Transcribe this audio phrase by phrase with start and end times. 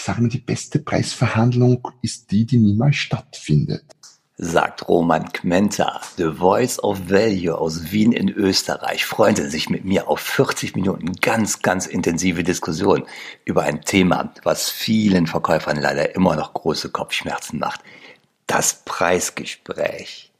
[0.00, 3.84] ich sage mal, die beste Preisverhandlung ist die, die niemals stattfindet.
[4.38, 10.08] Sagt Roman Kmenta, The Voice of Value aus Wien in Österreich, freunde sich mit mir
[10.08, 13.04] auf 40 Minuten ganz, ganz intensive Diskussion
[13.44, 17.82] über ein Thema, was vielen Verkäufern leider immer noch große Kopfschmerzen macht.
[18.46, 20.32] Das Preisgespräch.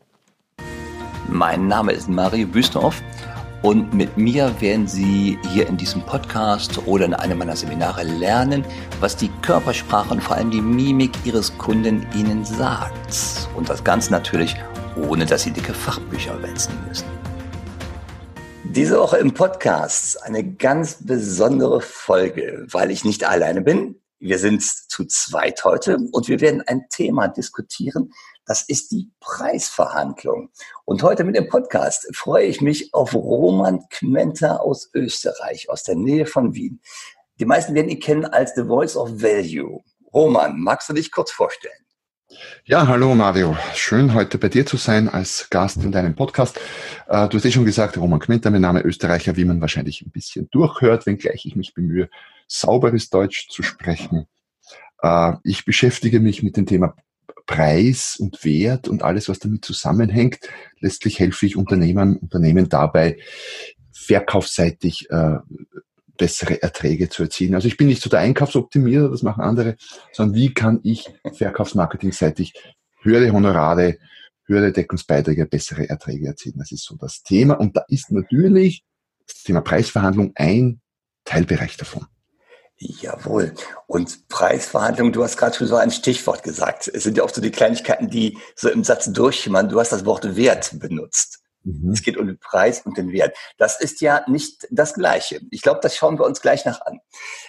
[1.29, 3.03] Mein Name ist Mario Büstorf
[3.63, 8.65] und mit mir werden Sie hier in diesem Podcast oder in einem meiner Seminare lernen,
[9.01, 13.48] was die Körpersprache und vor allem die Mimik Ihres Kunden Ihnen sagt.
[13.55, 14.57] Und das Ganze natürlich,
[14.97, 17.05] ohne dass Sie dicke Fachbücher wälzen müssen.
[18.65, 23.97] Diese Woche im Podcast eine ganz besondere Folge, weil ich nicht alleine bin.
[24.20, 28.12] Wir sind zu zweit heute und wir werden ein Thema diskutieren,
[28.51, 30.51] das ist die Preisverhandlung.
[30.85, 35.95] Und heute mit dem Podcast freue ich mich auf Roman Kmenter aus Österreich, aus der
[35.95, 36.81] Nähe von Wien.
[37.39, 39.85] Die meisten werden ihn kennen als The Voice of Value.
[40.13, 41.73] Roman, magst du dich kurz vorstellen?
[42.65, 43.57] Ja, hallo Mario.
[43.75, 46.59] Schön heute bei dir zu sein als Gast in deinem Podcast.
[47.07, 50.11] Äh, du hast eh schon gesagt, Roman Kmenter, mein Name Österreicher, wie man wahrscheinlich ein
[50.11, 52.11] bisschen durchhört, wenngleich ich mich bemühe,
[52.48, 54.27] sauberes Deutsch zu sprechen.
[55.03, 56.97] Äh, ich beschäftige mich mit dem Thema
[57.46, 60.38] Preis und Wert und alles, was damit zusammenhängt.
[60.80, 63.19] Letztlich helfe ich Unternehmen, Unternehmen dabei,
[63.92, 65.38] verkaufsseitig äh,
[66.16, 67.55] bessere Erträge zu erzielen.
[67.55, 69.77] Also ich bin nicht so der Einkaufsoptimierer, das machen andere,
[70.12, 72.52] sondern wie kann ich verkaufsmarketingseitig
[73.02, 73.96] höhere Honorare,
[74.44, 76.56] höhere Deckungsbeiträge, bessere Erträge erzielen.
[76.58, 77.55] Das ist so das Thema.
[77.55, 78.84] Und da ist natürlich
[79.27, 80.80] das Thema Preisverhandlung ein
[81.24, 82.06] Teilbereich davon.
[82.83, 83.53] Jawohl.
[83.86, 86.89] Und Preisverhandlungen, du hast gerade schon so ein Stichwort gesagt.
[86.89, 89.69] Es sind ja auch so die Kleinigkeiten, die so im Satz durchschimmern.
[89.69, 91.41] Du hast das Wort Wert benutzt.
[91.64, 91.91] Mhm.
[91.91, 93.36] Es geht um den Preis und den Wert.
[93.58, 95.42] Das ist ja nicht das Gleiche.
[95.51, 97.01] Ich glaube, das schauen wir uns gleich nach an.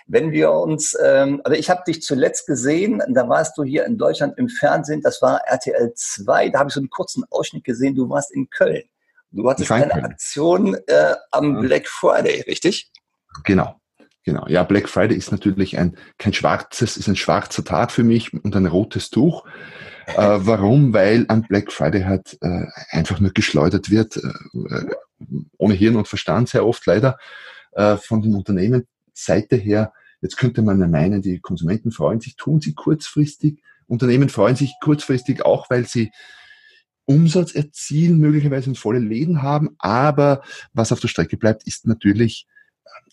[0.06, 3.98] Wenn wir uns, ähm, also ich habe dich zuletzt gesehen, da warst du hier in
[3.98, 7.96] Deutschland im Fernsehen, das war RTL 2, da habe ich so einen kurzen Ausschnitt gesehen,
[7.96, 8.84] du warst in Köln.
[9.32, 11.62] Du hattest eine Aktion äh, am mhm.
[11.62, 12.92] Black Friday, richtig?
[13.46, 13.81] Genau.
[14.24, 14.46] Genau.
[14.48, 18.56] Ja, Black Friday ist natürlich ein, kein schwarzes, ist ein schwarzer Tag für mich und
[18.56, 19.46] ein rotes Tuch.
[20.08, 20.94] Äh, warum?
[20.94, 24.86] Weil an Black Friday halt äh, einfach nur geschleudert wird, äh,
[25.58, 27.18] ohne Hirn und Verstand sehr oft leider,
[27.74, 29.94] äh, von den Unternehmen Seite her.
[30.20, 33.62] Jetzt könnte man ja meinen, die Konsumenten freuen sich, tun sie kurzfristig.
[33.88, 36.12] Unternehmen freuen sich kurzfristig auch, weil sie
[37.06, 39.76] Umsatz erzielen, möglicherweise in volle Läden haben.
[39.80, 40.42] Aber
[40.74, 42.48] was auf der Strecke bleibt, ist natürlich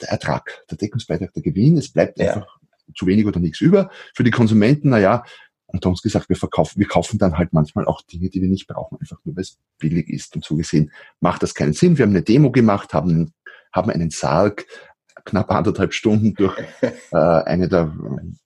[0.00, 1.76] der Ertrag, der Deckungsbeitrag, der Gewinn.
[1.76, 2.34] Es bleibt ja.
[2.34, 2.58] einfach
[2.96, 3.90] zu wenig oder nichts über.
[4.14, 5.24] Für die Konsumenten, naja,
[5.66, 8.66] unter uns gesagt, wir verkaufen, wir kaufen dann halt manchmal auch Dinge, die wir nicht
[8.66, 10.34] brauchen, einfach nur weil es billig ist.
[10.34, 10.90] Und so gesehen
[11.20, 11.98] macht das keinen Sinn.
[11.98, 13.34] Wir haben eine Demo gemacht, haben,
[13.72, 14.66] haben einen Sarg
[15.24, 17.94] knapp anderthalb Stunden durch äh, eine der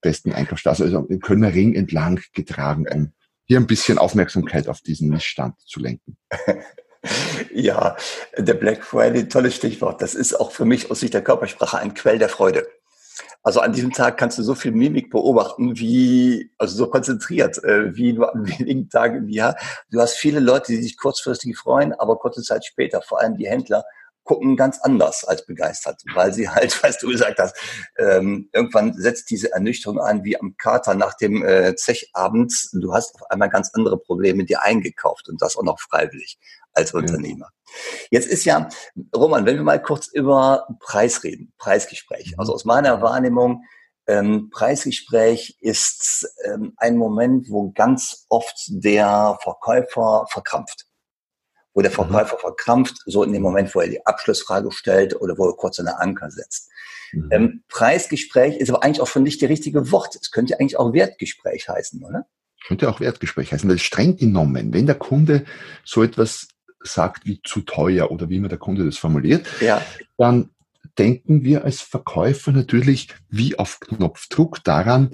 [0.00, 3.12] besten Einkaufsstraßen, also den Kölner Ring entlang getragen, um
[3.44, 6.16] hier ein bisschen Aufmerksamkeit auf diesen Missstand zu lenken.
[7.52, 7.96] Ja,
[8.36, 10.00] der Black Friday, tolles Stichwort.
[10.02, 12.66] Das ist auch für mich aus Sicht der Körpersprache ein Quell der Freude.
[13.42, 17.94] Also an diesem Tag kannst du so viel Mimik beobachten, wie, also so konzentriert, äh,
[17.94, 19.56] wie du an wenigen Tagen im Jahr.
[19.90, 23.48] Du hast viele Leute, die sich kurzfristig freuen, aber kurze Zeit später, vor allem die
[23.48, 23.84] Händler,
[24.24, 27.56] gucken ganz anders als begeistert, weil sie halt, was du gesagt hast,
[27.98, 32.54] ähm, irgendwann setzt diese Ernüchterung ein wie am Kater nach dem äh, Zechabend.
[32.72, 36.38] Du hast auf einmal ganz andere Probleme dir eingekauft und das auch noch freiwillig
[36.72, 37.48] als Unternehmer.
[38.10, 38.68] Jetzt ist ja,
[39.14, 42.32] Roman, wenn wir mal kurz über Preis reden, Preisgespräch.
[42.32, 42.40] Mhm.
[42.40, 43.64] Also aus meiner Wahrnehmung,
[44.06, 50.86] ähm, Preisgespräch ist ähm, ein Moment, wo ganz oft der Verkäufer verkrampft.
[51.72, 51.96] Wo der mhm.
[51.96, 52.40] Verkäufer mhm.
[52.40, 56.00] verkrampft, so in dem Moment, wo er die Abschlussfrage stellt oder wo er kurz eine
[56.00, 56.68] Anker setzt.
[57.12, 57.28] Mhm.
[57.30, 60.16] Ähm, Preisgespräch ist aber eigentlich auch schon nicht die richtige Wort.
[60.20, 62.26] Es könnte eigentlich auch Wertgespräch heißen, oder?
[62.66, 65.44] Könnte auch Wertgespräch heißen, weil streng genommen, wenn der Kunde
[65.84, 66.48] so etwas
[66.84, 69.82] sagt wie zu teuer oder wie immer der Kunde das formuliert, ja.
[70.16, 70.50] dann
[70.98, 75.10] denken wir als Verkäufer natürlich wie auf Knopfdruck daran,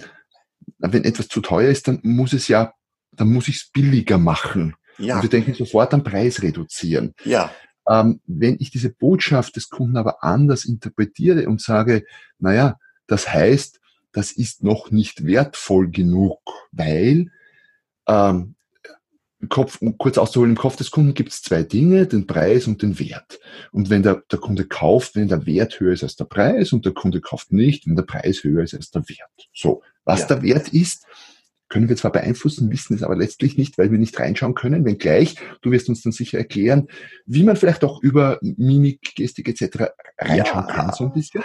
[0.78, 2.72] wenn etwas zu teuer ist, dann muss es ja,
[3.12, 4.74] dann muss ich es billiger machen.
[4.98, 5.16] Ja.
[5.16, 7.14] Und wir denken sofort an Preis reduzieren.
[7.24, 7.52] Ja.
[7.88, 12.04] Ähm, wenn ich diese Botschaft des Kunden aber anders interpretiere und sage,
[12.38, 12.76] naja,
[13.06, 13.80] das heißt,
[14.12, 16.40] das ist noch nicht wertvoll genug,
[16.72, 17.30] weil
[18.06, 18.56] ähm,
[19.48, 22.82] Kopf, um kurz auszuholen, im Kopf des Kunden gibt es zwei Dinge, den Preis und
[22.82, 23.38] den Wert.
[23.70, 26.84] Und wenn der, der Kunde kauft, wenn der Wert höher ist als der Preis und
[26.84, 29.48] der Kunde kauft nicht, wenn der Preis höher ist als der Wert.
[29.54, 30.26] So, was ja.
[30.26, 31.04] der Wert ist,
[31.68, 35.36] können wir zwar beeinflussen, wissen es aber letztlich nicht, weil wir nicht reinschauen können, wenngleich,
[35.60, 36.88] du wirst uns dann sicher erklären,
[37.26, 39.92] wie man vielleicht auch über Mimik, Gestik etc.
[40.18, 40.74] reinschauen ja.
[40.74, 41.42] kann, so ein bisschen.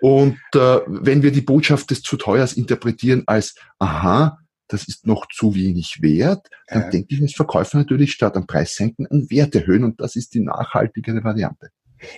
[0.00, 5.26] Und äh, wenn wir die Botschaft des zu teuers interpretieren als, aha, das ist noch
[5.28, 6.90] zu wenig wert, dann ja.
[6.90, 10.34] denke ich als Verkäufer natürlich statt am Preis senken an Wert erhöhen und das ist
[10.34, 11.70] die nachhaltigere Variante.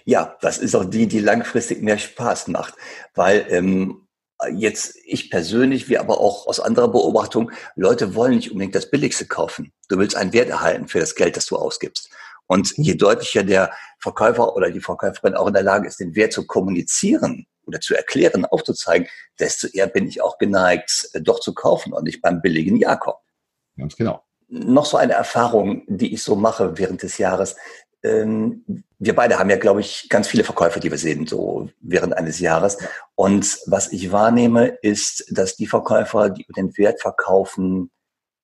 [0.05, 2.75] Ja, das ist auch die, die langfristig mehr Spaß macht,
[3.15, 4.07] weil ähm,
[4.53, 9.27] jetzt ich persönlich, wie aber auch aus anderer Beobachtung, Leute wollen nicht unbedingt das Billigste
[9.27, 9.73] kaufen.
[9.89, 12.11] Du willst einen Wert erhalten für das Geld, das du ausgibst.
[12.51, 13.71] Und je deutlicher der
[14.01, 17.95] Verkäufer oder die Verkäuferin auch in der Lage ist, den Wert zu kommunizieren oder zu
[17.95, 19.07] erklären, aufzuzeigen,
[19.39, 23.21] desto eher bin ich auch geneigt, äh, doch zu kaufen und nicht beim billigen Jakob.
[23.79, 24.25] Ganz genau.
[24.49, 27.55] Noch so eine Erfahrung, die ich so mache während des Jahres.
[28.03, 28.65] Ähm,
[28.99, 32.41] wir beide haben ja, glaube ich, ganz viele Verkäufer, die wir sehen, so während eines
[32.41, 32.79] Jahres.
[33.15, 37.93] Und was ich wahrnehme, ist, dass die Verkäufer, die den Wert verkaufen,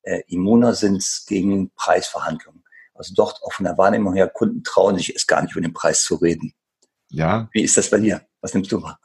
[0.03, 2.63] äh, immuner sind gegen Preisverhandlungen.
[2.99, 5.73] Also dort auch von der Wahrnehmung her, Kunden trauen sich es gar nicht, über den
[5.73, 6.53] Preis zu reden.
[7.11, 7.49] Ja.
[7.53, 8.23] Wie ist das bei dir?
[8.41, 8.99] Was nimmst du wahr?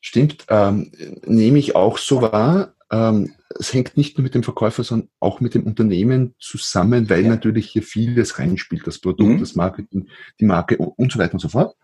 [0.00, 0.92] Stimmt, ähm,
[1.24, 2.74] nehme ich auch so wahr.
[2.90, 7.24] Ähm, es hängt nicht nur mit dem Verkäufer, sondern auch mit dem Unternehmen zusammen, weil
[7.24, 7.30] ja.
[7.30, 9.40] natürlich hier vieles reinspielt, das Produkt, mhm.
[9.40, 10.08] das Marketing,
[10.38, 11.76] die Marke und so weiter und so fort.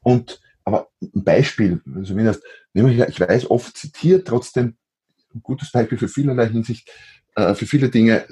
[0.00, 2.40] Und aber ein Beispiel, also wenn das,
[2.74, 4.76] ich weiß, oft zitiert, trotzdem
[5.34, 6.90] ein gutes Beispiel für vielerlei Hinsicht,
[7.34, 8.26] äh, für viele Dinge,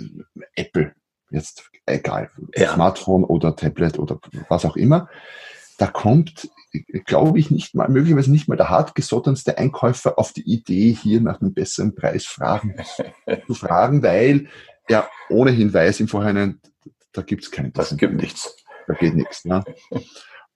[0.55, 0.95] Apple,
[1.31, 2.75] jetzt egal, ja.
[2.75, 5.09] Smartphone oder Tablet oder was auch immer,
[5.79, 6.51] da kommt,
[7.07, 11.41] glaube ich, nicht mal, möglicherweise nicht mal der hartgesottenste Einkäufer auf die Idee, hier nach
[11.41, 12.77] einem besseren Preis fragen,
[13.47, 14.49] zu fragen, weil
[14.89, 16.61] er ohnehin weiß im Vorhinein,
[17.13, 17.73] da gibt es keinen.
[17.73, 18.57] Das gibt nichts.
[18.87, 19.45] Da geht nichts.
[19.45, 19.65] Ne?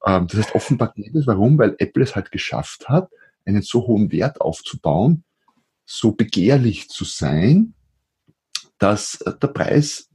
[0.04, 1.26] Das heißt, offenbar geht es.
[1.26, 1.58] Warum?
[1.58, 3.10] Weil Apple es halt geschafft hat,
[3.44, 5.24] einen so hohen Wert aufzubauen,
[5.84, 7.74] so begehrlich zu sein,
[8.78, 10.10] dass der Preis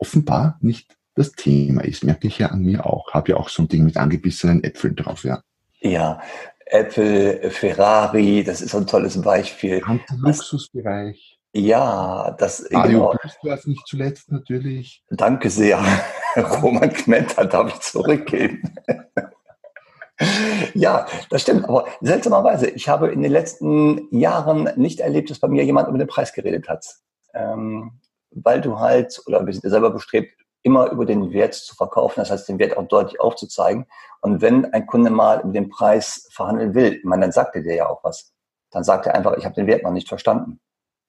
[0.00, 2.04] offenbar nicht das Thema ist.
[2.04, 3.12] Merke ich ja an mir auch.
[3.12, 5.42] Habe ja auch so ein Ding mit angebissenen Äpfeln drauf, ja.
[5.80, 6.20] Ja,
[6.66, 9.82] Apple, Ferrari, das ist so ein tolles Beispiel.
[10.18, 11.40] Luxusbereich.
[11.52, 13.12] Ja, das Mario
[13.42, 13.56] genau.
[13.64, 15.02] nicht zuletzt natürlich.
[15.10, 15.82] Danke sehr.
[16.36, 18.62] Roman Kmenter darf ich zurückgeben.
[20.74, 21.64] ja, das stimmt.
[21.64, 25.98] Aber seltsamerweise, ich habe in den letzten Jahren nicht erlebt, dass bei mir jemand über
[25.98, 26.86] den Preis geredet hat.
[27.34, 27.98] Ähm,
[28.30, 32.20] weil du halt, oder wir sind ja selber bestrebt, immer über den Wert zu verkaufen,
[32.20, 33.86] das heißt, den Wert auch deutlich aufzuzeigen.
[34.20, 37.74] Und wenn ein Kunde mal über den Preis verhandeln will, meine, dann sagt er dir
[37.74, 38.32] ja auch was.
[38.70, 40.60] Dann sagt er einfach, ich habe den Wert noch nicht verstanden.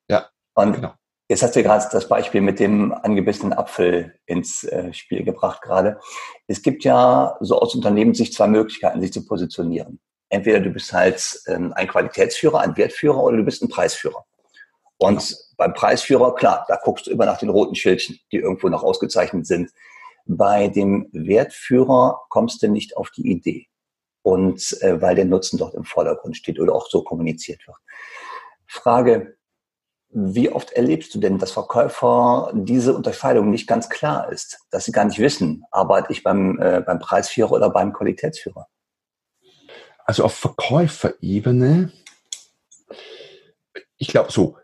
[0.09, 0.29] Ja.
[0.55, 0.93] Und genau.
[1.29, 5.99] jetzt hast du gerade das Beispiel mit dem angebissenen Apfel ins äh, Spiel gebracht gerade.
[6.47, 9.99] Es gibt ja so aus Unternehmenssicht zwei Möglichkeiten, sich zu positionieren.
[10.29, 14.25] Entweder du bist halt ähm, ein Qualitätsführer, ein Wertführer oder du bist ein Preisführer.
[15.01, 15.39] Und genau.
[15.57, 19.47] beim Preisführer, klar, da guckst du immer nach den roten Schildchen, die irgendwo noch ausgezeichnet
[19.47, 19.71] sind.
[20.27, 23.65] Bei dem Wertführer kommst du nicht auf die Idee.
[24.21, 27.77] Und äh, weil der Nutzen dort im Vordergrund steht oder auch so kommuniziert wird.
[28.67, 29.37] Frage,
[30.09, 34.91] wie oft erlebst du denn, dass Verkäufer diese Unterscheidung nicht ganz klar ist, dass sie
[34.91, 38.67] gar nicht wissen, arbeite ich beim, äh, beim Preisführer oder beim Qualitätsführer?
[40.05, 41.91] Also auf Verkäuferebene,
[43.97, 44.57] ich glaube so,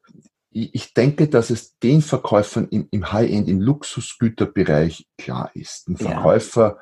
[0.51, 5.87] ich denke, dass es den Verkäufern im, im High-End, im Luxusgüterbereich klar ist.
[5.87, 6.77] Ein Verkäufer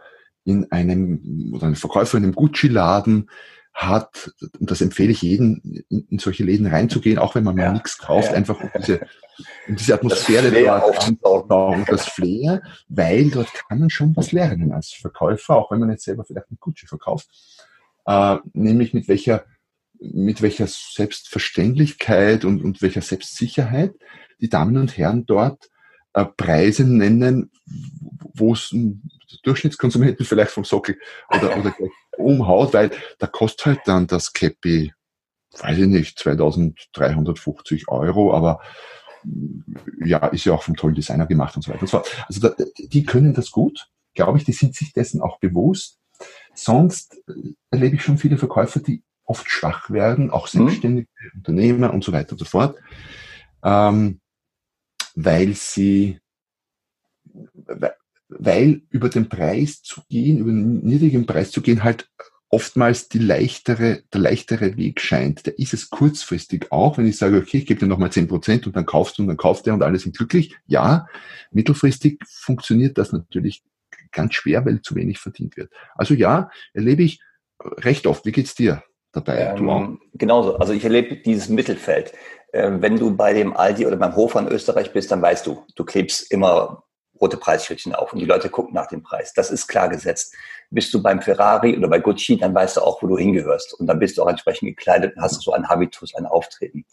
[0.46, 0.54] ja.
[0.54, 3.30] in einem, oder ein Verkäufer in einem Gucci-Laden
[3.74, 7.66] hat, und das empfehle ich jedem, in, solche Läden reinzugehen, auch wenn man ja.
[7.66, 8.36] mal nichts kauft, ja.
[8.36, 9.02] einfach um diese,
[9.68, 10.50] um diese Atmosphäre
[11.20, 15.90] dort das Flair, weil dort kann man schon was lernen als Verkäufer, auch wenn man
[15.90, 17.28] jetzt selber vielleicht ein Gucci verkauft,
[18.06, 19.44] äh, nämlich mit welcher
[20.00, 23.94] mit welcher Selbstverständlichkeit und, und welcher Selbstsicherheit
[24.42, 25.70] die Damen und Herren dort
[26.14, 27.52] äh, Preise nennen,
[28.34, 28.76] wo es
[29.44, 30.98] Durchschnittskonsumenten vielleicht vom Sockel
[31.30, 31.76] oder, oder
[32.18, 34.94] umhaut, weil da kostet halt dann das Käppi,
[35.60, 38.62] weiß ich nicht, 2350 Euro, aber
[40.04, 42.26] ja, ist ja auch vom tollen Designer gemacht und so weiter und so fort.
[42.28, 46.00] Also da, die können das gut, glaube ich, die sind sich dessen auch bewusst.
[46.54, 47.18] Sonst
[47.72, 50.60] erlebe ich schon viele Verkäufer, die oft schwach werden, auch mhm.
[50.60, 51.40] selbstständige mhm.
[51.40, 52.78] Unternehmer und so weiter und so fort,
[53.64, 54.20] ähm,
[55.16, 56.20] weil sie,
[58.28, 62.10] weil über den Preis zu gehen, über den niedrigen Preis zu gehen, halt
[62.50, 65.46] oftmals die leichtere, der leichtere Weg scheint.
[65.46, 68.66] Der ist es kurzfristig auch, wenn ich sage, okay, ich gebe dir nochmal zehn Prozent
[68.68, 70.56] und dann kaufst du und dann kauft er und alle sind glücklich.
[70.66, 71.08] Ja,
[71.52, 73.64] mittelfristig funktioniert das natürlich
[74.12, 75.72] ganz schwer, weil zu wenig verdient wird.
[75.96, 77.20] Also ja, erlebe ich
[77.62, 78.26] recht oft.
[78.26, 78.84] Wie geht's dir?
[79.16, 79.56] Dabei.
[79.58, 80.58] Ähm, genauso.
[80.58, 82.14] Also ich erlebe dieses Mittelfeld.
[82.54, 85.64] Ähm, wenn du bei dem Aldi oder beim Hofer in Österreich bist, dann weißt du,
[85.76, 86.84] du klebst immer
[87.20, 89.34] rote Preisschildchen auf und die Leute gucken nach dem Preis.
[89.34, 90.34] Das ist klar gesetzt.
[90.70, 93.74] Bist du beim Ferrari oder bei Gucci, dann weißt du auch, wo du hingehörst.
[93.80, 96.86] Und dann bist du auch entsprechend gekleidet und hast so ein Habitus, ein Auftreten.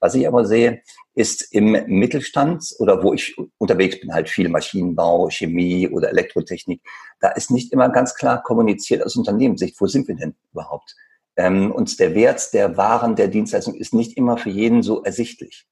[0.00, 0.82] Was ich aber sehe,
[1.14, 6.82] ist im Mittelstand oder wo ich unterwegs bin, halt viel Maschinenbau, Chemie oder Elektrotechnik,
[7.20, 10.96] da ist nicht immer ganz klar kommuniziert aus Unternehmenssicht, wo sind wir denn überhaupt?
[11.38, 15.66] Ähm, und der Wert der Waren, der Dienstleistung ist nicht immer für jeden so ersichtlich.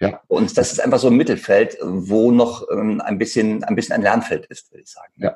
[0.00, 0.20] Ja.
[0.28, 4.02] Und das ist einfach so ein Mittelfeld, wo noch ähm, ein bisschen, ein bisschen ein
[4.02, 5.12] Lernfeld ist, würde ich sagen.
[5.16, 5.34] Ja.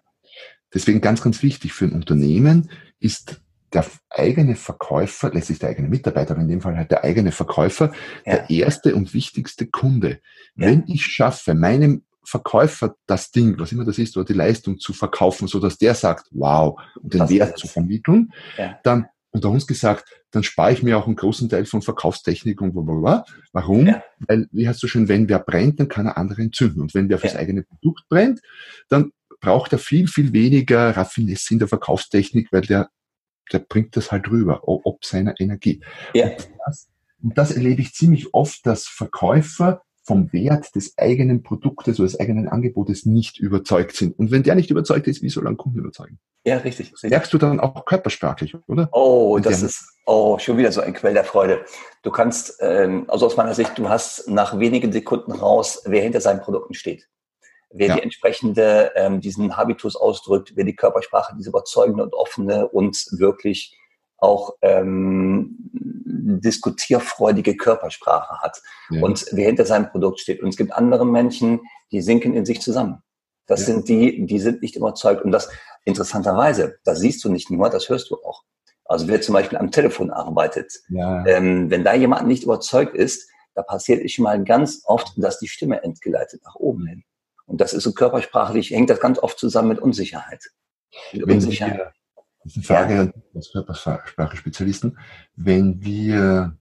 [0.72, 3.40] Deswegen ganz, ganz wichtig für ein Unternehmen ist
[3.72, 7.92] der eigene Verkäufer, letztlich der eigene Mitarbeiter, aber in dem Fall halt der eigene Verkäufer,
[8.26, 8.36] ja.
[8.36, 10.20] der erste und wichtigste Kunde.
[10.54, 10.66] Ja.
[10.66, 14.92] Wenn ich schaffe, meinem Verkäufer das Ding, was immer das ist, oder die Leistung zu
[14.92, 18.78] verkaufen, so dass der sagt, wow, und den das Wert zu vermitteln, ja.
[18.84, 22.72] dann unter uns gesagt, dann spare ich mir auch einen großen Teil von Verkaufstechnik und
[22.72, 23.24] blablabla.
[23.52, 23.86] Warum?
[23.86, 24.02] Ja.
[24.20, 26.80] Weil, wie heißt so schön, wenn wer brennt, dann kann er andere entzünden.
[26.80, 27.38] Und wenn wer fürs ja.
[27.40, 28.40] eigene Produkt brennt,
[28.88, 29.10] dann
[29.40, 32.90] braucht er viel, viel weniger Raffinesse in der Verkaufstechnik, weil der,
[33.52, 35.82] der bringt das halt rüber, ob seiner Energie.
[36.14, 36.28] Ja.
[36.28, 36.88] Und, das,
[37.22, 42.18] und das erlebe ich ziemlich oft, dass Verkäufer vom Wert des eigenen Produktes oder des
[42.18, 44.18] eigenen Angebotes nicht überzeugt sind.
[44.18, 46.18] Und wenn der nicht überzeugt ist, wie soll ein Kunden überzeugen?
[46.44, 46.90] Ja, richtig.
[46.90, 48.88] Das merkst du dann auch körpersprachlich, oder?
[48.90, 51.64] Oh, das ist oh schon wieder so ein Quell der Freude.
[52.02, 56.20] Du kannst, ähm, also aus meiner Sicht, du hast nach wenigen Sekunden raus, wer hinter
[56.20, 57.08] seinen Produkten steht.
[57.70, 57.94] Wer ja.
[57.94, 63.78] die entsprechende, ähm, diesen Habitus ausdrückt, wer die Körpersprache, diese überzeugende und offene und wirklich
[64.22, 69.02] auch ähm, diskutierfreudige Körpersprache hat ja.
[69.02, 70.42] und wer hinter seinem Produkt steht.
[70.42, 71.60] Und es gibt andere Menschen,
[71.90, 73.02] die sinken in sich zusammen.
[73.46, 73.66] Das ja.
[73.66, 75.22] sind die, die sind nicht überzeugt.
[75.22, 75.50] Und das
[75.84, 78.44] interessanterweise, das siehst du nicht nur, das hörst du auch.
[78.84, 81.24] Also wer zum Beispiel am Telefon arbeitet, ja.
[81.26, 85.38] ähm, wenn da jemand nicht überzeugt ist, da passiert es schon mal ganz oft, dass
[85.38, 87.04] die Stimme entgleitet nach oben hin.
[87.46, 90.44] Und das ist so körpersprachlich, hängt das ganz oft zusammen mit Unsicherheit.
[91.12, 91.92] Mit Unsicherheit.
[92.44, 93.12] Das ist eine Frage ja.
[93.34, 94.98] als Körpersprache-Spezialisten.
[95.36, 96.56] Wenn wir,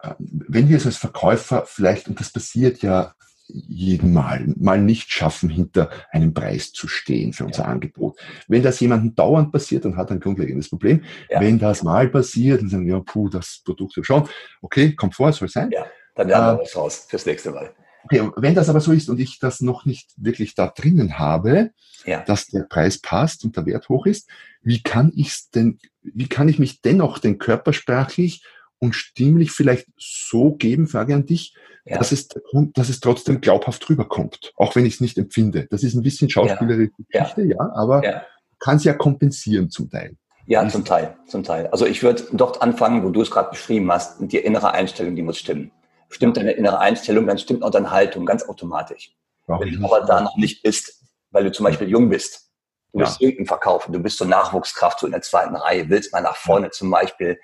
[0.00, 3.14] äh, wenn wir es als Verkäufer vielleicht, und das passiert ja
[3.48, 7.68] jeden Mal, mal nicht schaffen, hinter einem Preis zu stehen für unser ja.
[7.68, 8.18] Angebot.
[8.48, 11.04] Wenn das jemandem dauernd passiert, dann hat er ein grundlegendes Problem.
[11.30, 11.40] Ja.
[11.40, 14.28] Wenn das mal passiert, dann sagen wir, ja, puh, das Produkt ist schon,
[14.62, 15.70] okay, kommt vor, soll sein.
[15.70, 17.72] Ja, dann lernen wir äh, was raus fürs nächste Mal.
[18.06, 21.70] Okay, wenn das aber so ist und ich das noch nicht wirklich da drinnen habe,
[22.04, 22.22] ja.
[22.22, 24.30] dass der Preis passt und der Wert hoch ist,
[24.62, 28.44] wie kann ich denn, wie kann ich mich dennoch den körpersprachlich
[28.78, 31.98] und stimmlich vielleicht so geben, Frage an dich, ja.
[31.98, 32.28] dass, es,
[32.74, 35.66] dass es trotzdem glaubhaft rüberkommt, auch wenn ich es nicht empfinde.
[35.70, 37.22] Das ist ein bisschen schauspielerische ja.
[37.22, 38.22] Geschichte, ja, aber ja.
[38.60, 40.16] kann es ja kompensieren zum Teil.
[40.48, 41.66] Ja, zum Teil, zum Teil.
[41.68, 45.22] Also ich würde dort anfangen, wo du es gerade beschrieben hast, die innere Einstellung, die
[45.22, 45.72] muss stimmen.
[46.08, 49.12] Stimmt deine innere Einstellung, dann stimmt auch deine Haltung ganz automatisch.
[49.46, 52.50] Wenn du aber da noch nicht bist, weil du zum Beispiel jung bist,
[52.92, 53.04] du ja.
[53.04, 56.36] willst irgendeinen verkaufen, du bist so Nachwuchskraft, so in der zweiten Reihe, willst mal nach
[56.36, 56.70] vorne ja.
[56.70, 57.38] zum Beispiel.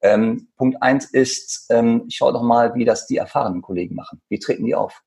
[0.00, 4.20] Ähm, Punkt eins ist, ähm, schau doch mal, wie das die erfahrenen Kollegen machen.
[4.28, 5.02] Wie treten die auf?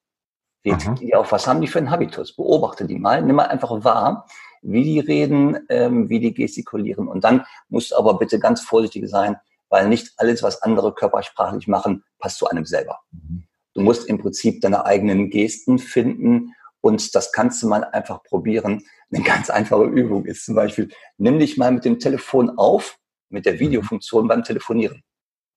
[0.64, 0.78] Wie Aha.
[0.78, 1.32] treten die auf?
[1.32, 2.36] Was haben die für einen Habitus?
[2.36, 4.26] Beobachte die mal, nimm mal einfach wahr,
[4.62, 7.08] wie die reden, ähm, wie die gestikulieren.
[7.08, 9.38] Und dann musst du aber bitte ganz vorsichtig sein,
[9.70, 13.00] weil nicht alles, was andere körpersprachlich machen, passt zu einem selber.
[13.12, 13.44] Mhm.
[13.74, 18.84] Du musst im Prinzip deine eigenen Gesten finden und das kannst du mal einfach probieren.
[19.12, 22.98] Eine ganz einfache Übung ist zum Beispiel, nimm dich mal mit dem Telefon auf,
[23.30, 23.60] mit der mhm.
[23.60, 25.04] Videofunktion beim Telefonieren.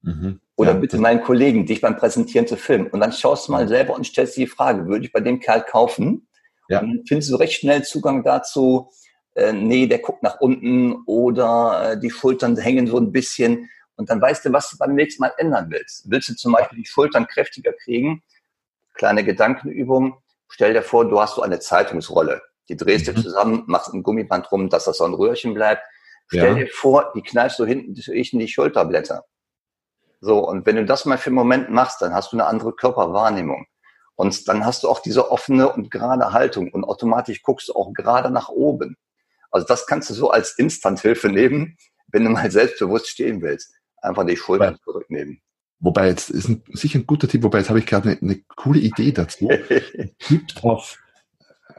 [0.03, 0.41] Mhm.
[0.57, 2.89] Oder ja, bitte meinen Kollegen, dich beim Präsentieren zu filmen.
[2.89, 5.41] Und dann schaust du mal selber und stellst dir die Frage, würde ich bei dem
[5.41, 6.29] Kerl kaufen?
[6.69, 6.81] Ja.
[6.81, 8.91] Und dann findest du recht schnell Zugang dazu,
[9.35, 13.69] äh, nee, der guckt nach unten oder äh, die Schultern hängen so ein bisschen.
[14.01, 16.11] Und dann weißt du, was du beim nächsten Mal ändern willst.
[16.11, 18.23] Willst du zum Beispiel die Schultern kräftiger kriegen?
[18.95, 20.17] Kleine Gedankenübung.
[20.49, 22.41] Stell dir vor, du hast so eine Zeitungsrolle.
[22.71, 23.17] Die drehst mhm.
[23.17, 25.83] du zusammen, machst ein Gummiband rum, dass das so ein Röhrchen bleibt.
[26.29, 26.65] Stell ja.
[26.65, 29.27] dir vor, die knallst du hinten durch in die Schulterblätter.
[30.23, 32.73] So, und wenn du das mal für einen Moment machst, dann hast du eine andere
[32.73, 33.67] Körperwahrnehmung.
[34.15, 37.93] Und dann hast du auch diese offene und gerade Haltung und automatisch guckst du auch
[37.93, 38.97] gerade nach oben.
[39.51, 41.77] Also das kannst du so als Instanthilfe nehmen,
[42.09, 44.81] wenn du mal selbstbewusst stehen willst einfach die Schultern ja.
[44.85, 45.41] zurücknehmen.
[45.79, 48.43] Wobei jetzt ist ein, sicher ein guter Tipp, wobei jetzt habe ich gerade eine, eine
[48.57, 49.49] coole Idee dazu.
[50.29, 50.99] gibt auf,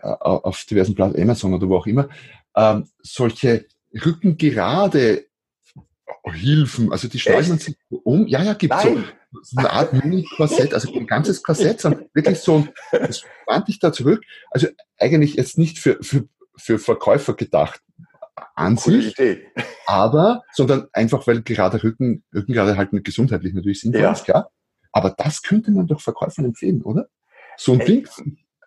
[0.01, 2.09] äh, auf diversen Plattformen, Amazon oder wo auch immer,
[2.55, 5.25] ähm, solche rückengerade
[6.23, 8.27] Hilfen, also die schneiden man sich um.
[8.27, 9.03] Ja, ja, gibt so,
[9.41, 13.79] so eine Art Mini-Korsett, also ein ganzes Korsett, sondern wirklich so ein, das fand ich
[13.79, 14.23] da zurück.
[14.51, 17.81] Also eigentlich jetzt nicht für, für, für Verkäufer gedacht,
[18.55, 19.47] an Coole sich, Idee.
[19.85, 24.11] aber, sondern einfach, weil gerade Rücken, Rücken gerade halt gesundheitlich natürlich sinnvoll ja.
[24.11, 24.51] ist, klar.
[24.91, 27.07] Aber das könnte man doch Verkäufern empfehlen, oder?
[27.57, 28.05] So ein Ding.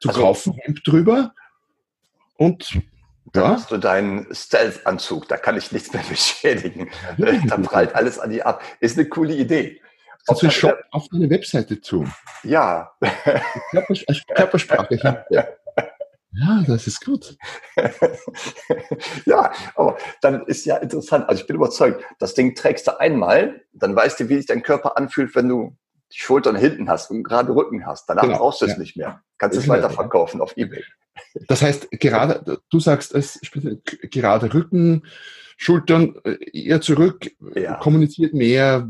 [0.01, 1.33] zu also, kaufen, Hemd drüber
[2.37, 2.81] und
[3.33, 6.91] dann hast du deinen Stealth-Anzug, da kann ich nichts mehr beschädigen.
[7.49, 8.63] da prallt alles an dir ab.
[8.81, 9.81] Ist eine coole Idee.
[10.27, 12.07] Kannst du Shop auf deine Webseite zu?
[12.45, 12.93] Ja.
[14.35, 15.27] Körpersprache.
[16.37, 17.37] Ja, das ist gut.
[19.27, 21.29] ja, aber dann ist ja interessant.
[21.29, 24.63] Also ich bin überzeugt, das Ding trägst du einmal, dann weißt du, wie sich dein
[24.63, 25.77] Körper anfühlt, wenn du
[26.13, 28.09] die Schultern hinten hast und gerade Rücken hast.
[28.09, 28.79] Danach genau, brauchst du es ja.
[28.79, 29.23] nicht mehr.
[29.39, 30.45] Kannst es weiterverkaufen ja.
[30.45, 30.83] auf Ebay.
[31.49, 33.41] Das heißt, gerade, du sagst, es
[34.11, 35.05] gerade Rücken,
[35.57, 37.75] Schultern äh, eher zurück, ja.
[37.77, 38.89] kommuniziert mehr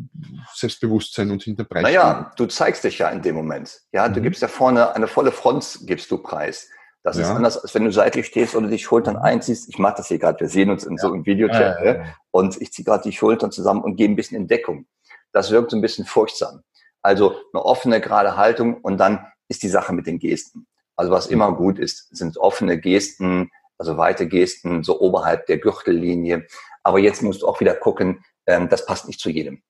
[0.54, 1.82] Selbstbewusstsein und Hinterpreis.
[1.82, 3.82] Naja, du zeigst dich ja in dem Moment.
[3.92, 4.24] Ja, du mhm.
[4.24, 6.68] gibst ja vorne eine volle Front, gibst du preis.
[7.04, 7.24] Das ja.
[7.24, 9.68] ist anders, als wenn du seitlich stehst oder die Schultern einziehst.
[9.68, 11.02] Ich mache das hier gerade, wir sehen uns in ja.
[11.02, 11.84] so einem Videochat.
[11.84, 14.86] Ja, ja, und ich ziehe gerade die Schultern zusammen und gehe ein bisschen in Deckung.
[15.30, 16.62] Das wirkt so ein bisschen furchtsam.
[17.02, 20.66] Also eine offene, gerade Haltung und dann ist die Sache mit den Gesten.
[20.96, 26.46] Also was immer gut ist, sind offene Gesten, also weite Gesten, so oberhalb der Gürtellinie.
[26.82, 29.62] Aber jetzt musst du auch wieder gucken, ähm, das passt nicht zu jedem.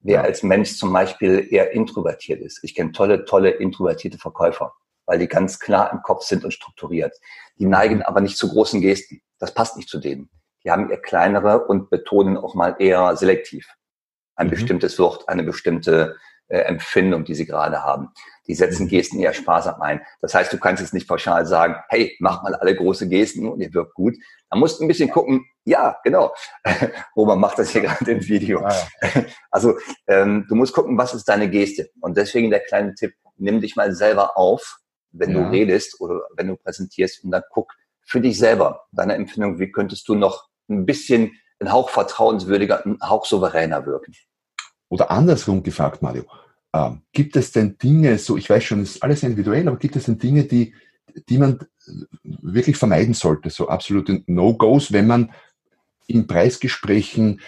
[0.00, 2.60] Wer als Mensch zum Beispiel eher introvertiert ist.
[2.62, 4.72] Ich kenne tolle, tolle introvertierte Verkäufer
[5.08, 7.16] weil die ganz klar im Kopf sind und strukturiert.
[7.58, 9.20] Die neigen aber nicht zu großen Gesten.
[9.38, 10.30] Das passt nicht zu denen.
[10.64, 13.66] Die haben eher kleinere und betonen auch mal eher selektiv
[14.36, 14.50] ein mhm.
[14.50, 16.16] bestimmtes Wort, eine bestimmte
[16.48, 18.10] äh, Empfindung, die sie gerade haben.
[18.46, 18.90] Die setzen mhm.
[18.90, 20.00] Gesten eher sparsam ein.
[20.20, 23.60] Das heißt, du kannst jetzt nicht pauschal sagen, hey, mach mal alle große Gesten und
[23.60, 24.14] ihr wirkt gut.
[24.50, 26.32] Da musst du ein bisschen gucken, ja, genau.
[27.16, 28.60] Roman macht das hier gerade im Video.
[28.64, 29.24] Ah, ja.
[29.50, 31.90] Also ähm, du musst gucken, was ist deine Geste.
[32.00, 34.78] Und deswegen der kleine Tipp, nimm dich mal selber auf
[35.12, 35.42] wenn ja.
[35.42, 37.72] du redest oder wenn du präsentierst und dann guck
[38.04, 42.98] für dich selber, deine Empfindung, wie könntest du noch ein bisschen ein Hauch vertrauenswürdiger, ein
[43.02, 44.14] Hauch souveräner wirken?
[44.88, 46.24] Oder andersrum gefragt, Mario,
[46.72, 49.96] äh, gibt es denn Dinge, so ich weiß schon, es ist alles individuell, aber gibt
[49.96, 50.74] es denn Dinge, die,
[51.28, 51.58] die man
[52.22, 55.32] wirklich vermeiden sollte, so absolute No-Gos, wenn man
[56.06, 57.40] in Preisgesprächen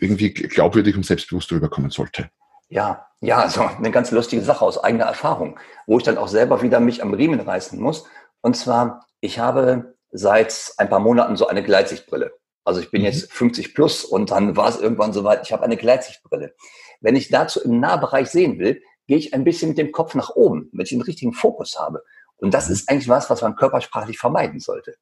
[0.00, 2.30] irgendwie glaubwürdig und selbstbewusst rüberkommen sollte?
[2.68, 6.62] Ja, ja, also eine ganz lustige Sache aus eigener Erfahrung, wo ich dann auch selber
[6.62, 8.04] wieder mich am Riemen reißen muss.
[8.40, 12.32] Und zwar, ich habe seit ein paar Monaten so eine Gleitsichtbrille.
[12.64, 13.06] Also ich bin mhm.
[13.06, 16.54] jetzt 50 plus und dann war es irgendwann soweit, ich habe eine Gleitsichtbrille.
[17.00, 20.30] Wenn ich dazu im Nahbereich sehen will, gehe ich ein bisschen mit dem Kopf nach
[20.30, 22.02] oben, wenn ich den richtigen Fokus habe.
[22.38, 22.74] Und das mhm.
[22.74, 24.96] ist eigentlich was, was man körpersprachlich vermeiden sollte.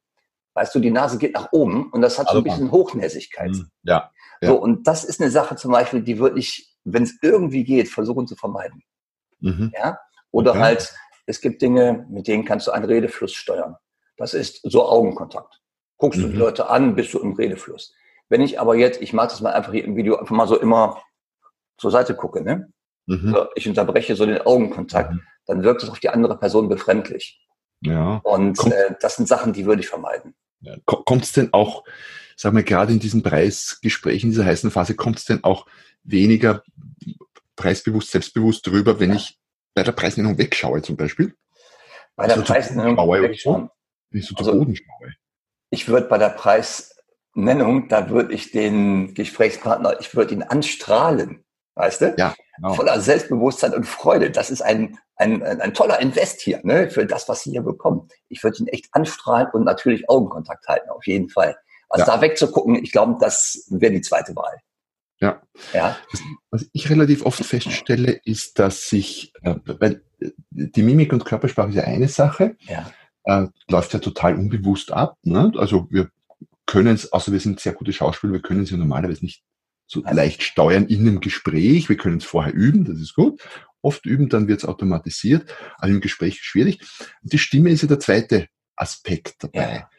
[0.53, 3.51] Weißt du, die Nase geht nach oben und das hat so ein bisschen Hochnäsigkeit.
[3.51, 3.69] Mhm.
[3.83, 4.49] Ja, ja.
[4.49, 8.27] So, und das ist eine Sache zum Beispiel, die wirklich wenn es irgendwie geht, versuchen
[8.27, 8.83] zu vermeiden.
[9.39, 9.71] Mhm.
[9.75, 9.99] Ja?
[10.31, 10.59] Oder okay.
[10.61, 10.93] halt,
[11.25, 13.75] es gibt Dinge, mit denen kannst du einen Redefluss steuern.
[14.17, 15.61] Das ist so Augenkontakt.
[15.97, 16.23] Guckst mhm.
[16.23, 16.41] du die mhm.
[16.41, 17.93] Leute an, bist du im Redefluss.
[18.29, 20.59] Wenn ich aber jetzt, ich mache das mal einfach hier im Video, einfach mal so
[20.59, 21.01] immer
[21.77, 22.71] zur Seite gucke, ne?
[23.07, 23.31] Mhm.
[23.33, 25.21] So, ich unterbreche so den Augenkontakt, mhm.
[25.45, 27.39] dann wirkt es auf die andere Person befremdlich.
[27.81, 28.17] Ja.
[28.23, 30.33] Und äh, das sind Sachen, die würde ich vermeiden.
[30.61, 30.75] Ja.
[30.85, 31.83] Kommt es denn auch,
[32.35, 35.67] sagen wir gerade in diesen Preisgesprächen, in dieser heißen Phase, kommt es denn auch
[36.05, 36.63] weniger
[37.55, 39.37] preisbewusst, selbstbewusst drüber, wenn ich
[39.73, 41.35] bei der Preisnennung wegschaue zum Beispiel.
[42.15, 43.69] Bei der also Preisnennung wegschauen.
[44.09, 45.13] Wenn ich so also, zu Boden schaue.
[45.69, 51.43] Ich würde bei der Preisnennung, da würde ich den Gesprächspartner, ich würde ihn anstrahlen.
[51.75, 52.15] Weißt du?
[52.17, 52.73] Ja, genau.
[52.73, 54.31] Voller Selbstbewusstsein und Freude.
[54.31, 57.63] Das ist ein, ein, ein, ein toller Invest hier, ne, für das, was Sie hier
[57.63, 58.07] bekommen.
[58.29, 61.57] Ich würde ihn echt anstrahlen und natürlich Augenkontakt halten, auf jeden Fall.
[61.89, 62.15] Also ja.
[62.15, 64.61] da wegzugucken, ich glaube, das wäre die zweite Wahl.
[65.19, 65.41] Ja.
[65.73, 65.97] ja.
[66.49, 71.69] Was ich relativ oft feststelle, ist, dass sich, äh, weil äh, die Mimik und Körpersprache
[71.69, 72.91] ist ja eine Sache, ja.
[73.23, 75.17] Äh, läuft ja total unbewusst ab.
[75.23, 75.51] Ne?
[75.57, 76.09] Also wir
[76.67, 79.43] können es, außer wir sind sehr gute Schauspieler, wir können es ja normalerweise nicht
[79.87, 80.15] so also.
[80.15, 81.89] leicht steuern in einem Gespräch.
[81.89, 83.41] Wir können es vorher üben, das ist gut.
[83.81, 86.81] Oft üben, dann wird es automatisiert, aber im Gespräch schwierig.
[87.21, 89.75] Und die Stimme ist ja der zweite Aspekt dabei.
[89.75, 89.89] Ja.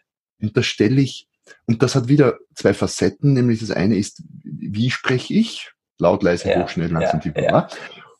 [0.41, 1.29] Und da stelle ich
[1.67, 5.73] und das hat wieder zwei Facetten, nämlich das eine ist, wie spreche ich?
[5.99, 7.69] Laut, leise, ja, hoch, schnell, langsam, ja, ja.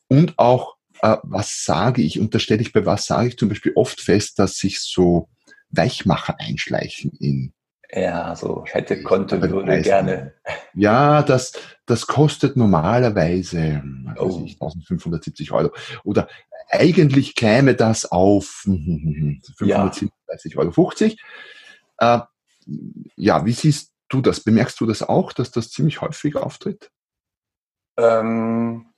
[0.09, 2.19] Und auch, äh, was sage ich?
[2.19, 5.29] Und da stelle ich bei was sage ich zum Beispiel oft fest, dass sich so
[5.71, 7.53] Weichmacher einschleichen in
[7.93, 10.35] ja, so hätte, konnte, würde gerne.
[10.75, 11.53] Ja, das,
[11.87, 13.83] das kostet normalerweise
[14.19, 14.43] oh.
[14.45, 15.73] ich, 1570 Euro.
[16.03, 16.29] Oder
[16.69, 20.11] eigentlich käme das auf 537,50
[20.55, 20.59] ja.
[20.59, 20.73] Euro.
[20.73, 21.17] 50.
[21.99, 22.21] Äh,
[23.17, 24.41] ja, wie siehst du das?
[24.41, 26.91] Bemerkst du das auch, dass das ziemlich häufig auftritt?
[27.97, 28.93] Ähm,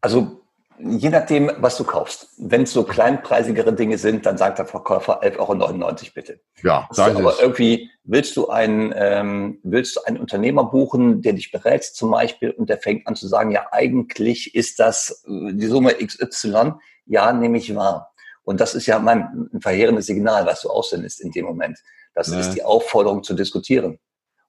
[0.00, 0.46] also
[0.78, 2.28] je nachdem, was du kaufst.
[2.38, 6.40] Wenn es so kleinpreisigere Dinge sind, dann sagt der Verkäufer 11,99 Euro bitte.
[6.62, 7.40] Ja, da ist aber es.
[7.40, 12.50] irgendwie willst du einen ähm, willst du einen Unternehmer buchen, der dich berät zum Beispiel
[12.50, 16.74] und der fängt an zu sagen, ja eigentlich ist das äh, die Summe XY,
[17.06, 18.12] ja nehme ich wahr.
[18.46, 21.78] Und das ist ja mein, ein verheerendes Signal, was du aussendest in dem Moment.
[22.14, 22.38] Das ja.
[22.38, 23.98] ist die Aufforderung zu diskutieren.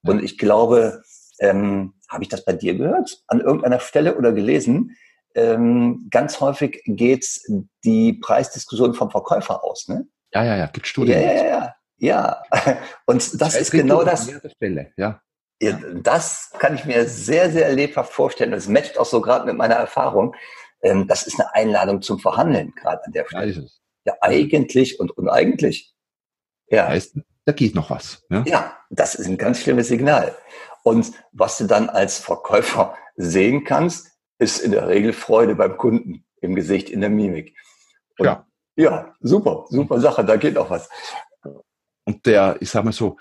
[0.04, 0.12] Ja.
[0.12, 1.02] Und ich glaube,
[1.40, 3.22] ähm, habe ich das bei dir gehört?
[3.26, 4.96] An irgendeiner Stelle oder gelesen?
[5.34, 7.26] Ähm, ganz häufig geht
[7.84, 10.06] die Preisdiskussion vom Verkäufer aus, ne?
[10.32, 11.20] Ja, ja, ja, gibt Studien.
[11.20, 11.74] Ja, ja, ja.
[12.00, 12.42] Ja,
[13.06, 14.30] und das, ist genau das.
[14.56, 15.20] Stelle, ja.
[15.60, 18.52] Ja, das kann ich mir sehr, sehr lebhaft vorstellen.
[18.52, 20.36] Das matcht auch so gerade mit meiner Erfahrung.
[20.82, 23.44] Ähm, das ist eine Einladung zum Verhandeln, gerade an der Stelle.
[23.44, 23.80] Ja, ist es.
[24.08, 25.94] Ja eigentlich und uneigentlich.
[26.68, 26.88] Ja.
[26.88, 28.24] Heißt, da geht noch was.
[28.30, 28.44] Ja?
[28.46, 30.36] ja, das ist ein ganz schlimmes Signal.
[30.82, 36.24] Und was du dann als Verkäufer sehen kannst, ist in der Regel Freude beim Kunden
[36.40, 37.56] im Gesicht, in der Mimik.
[38.18, 38.44] Und ja.
[38.76, 40.88] Ja, super, super Sache, da geht noch was.
[42.04, 43.16] Und der, ich sag mal so,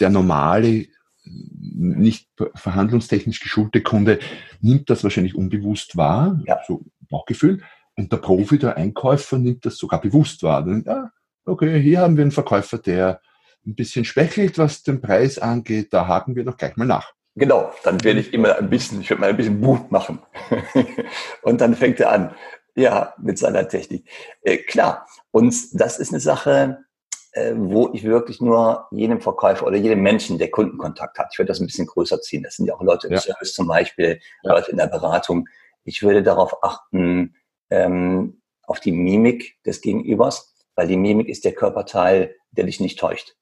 [0.00, 0.86] der normale,
[1.24, 4.18] nicht verhandlungstechnisch geschulte Kunde
[4.60, 6.60] nimmt das wahrscheinlich unbewusst wahr, ja.
[6.66, 7.62] so Bauchgefühl.
[7.96, 10.66] Und der Profi, der Einkäufer nimmt das sogar bewusst wahr.
[10.84, 11.12] Ja,
[11.44, 13.20] okay, hier haben wir einen Verkäufer, der
[13.66, 15.92] ein bisschen schwächelt, was den Preis angeht.
[15.92, 17.12] Da haken wir doch gleich mal nach.
[17.36, 20.20] Genau, dann werde ich immer ein bisschen, ich werde mal ein bisschen Mut machen.
[21.42, 22.34] und dann fängt er an,
[22.76, 24.08] ja, mit seiner Technik.
[24.42, 26.84] Äh, klar, und das ist eine Sache,
[27.32, 31.48] äh, wo ich wirklich nur jedem Verkäufer oder jedem Menschen, der Kundenkontakt hat, ich würde
[31.48, 32.44] das ein bisschen größer ziehen.
[32.44, 33.20] Das sind ja auch Leute im ja.
[33.20, 34.52] Service zum Beispiel, ja.
[34.52, 35.48] Leute in der Beratung.
[35.82, 37.34] Ich würde darauf achten,
[37.70, 42.98] ähm, auf die Mimik des Gegenübers, weil die Mimik ist der Körperteil, der dich nicht
[42.98, 43.34] täuscht.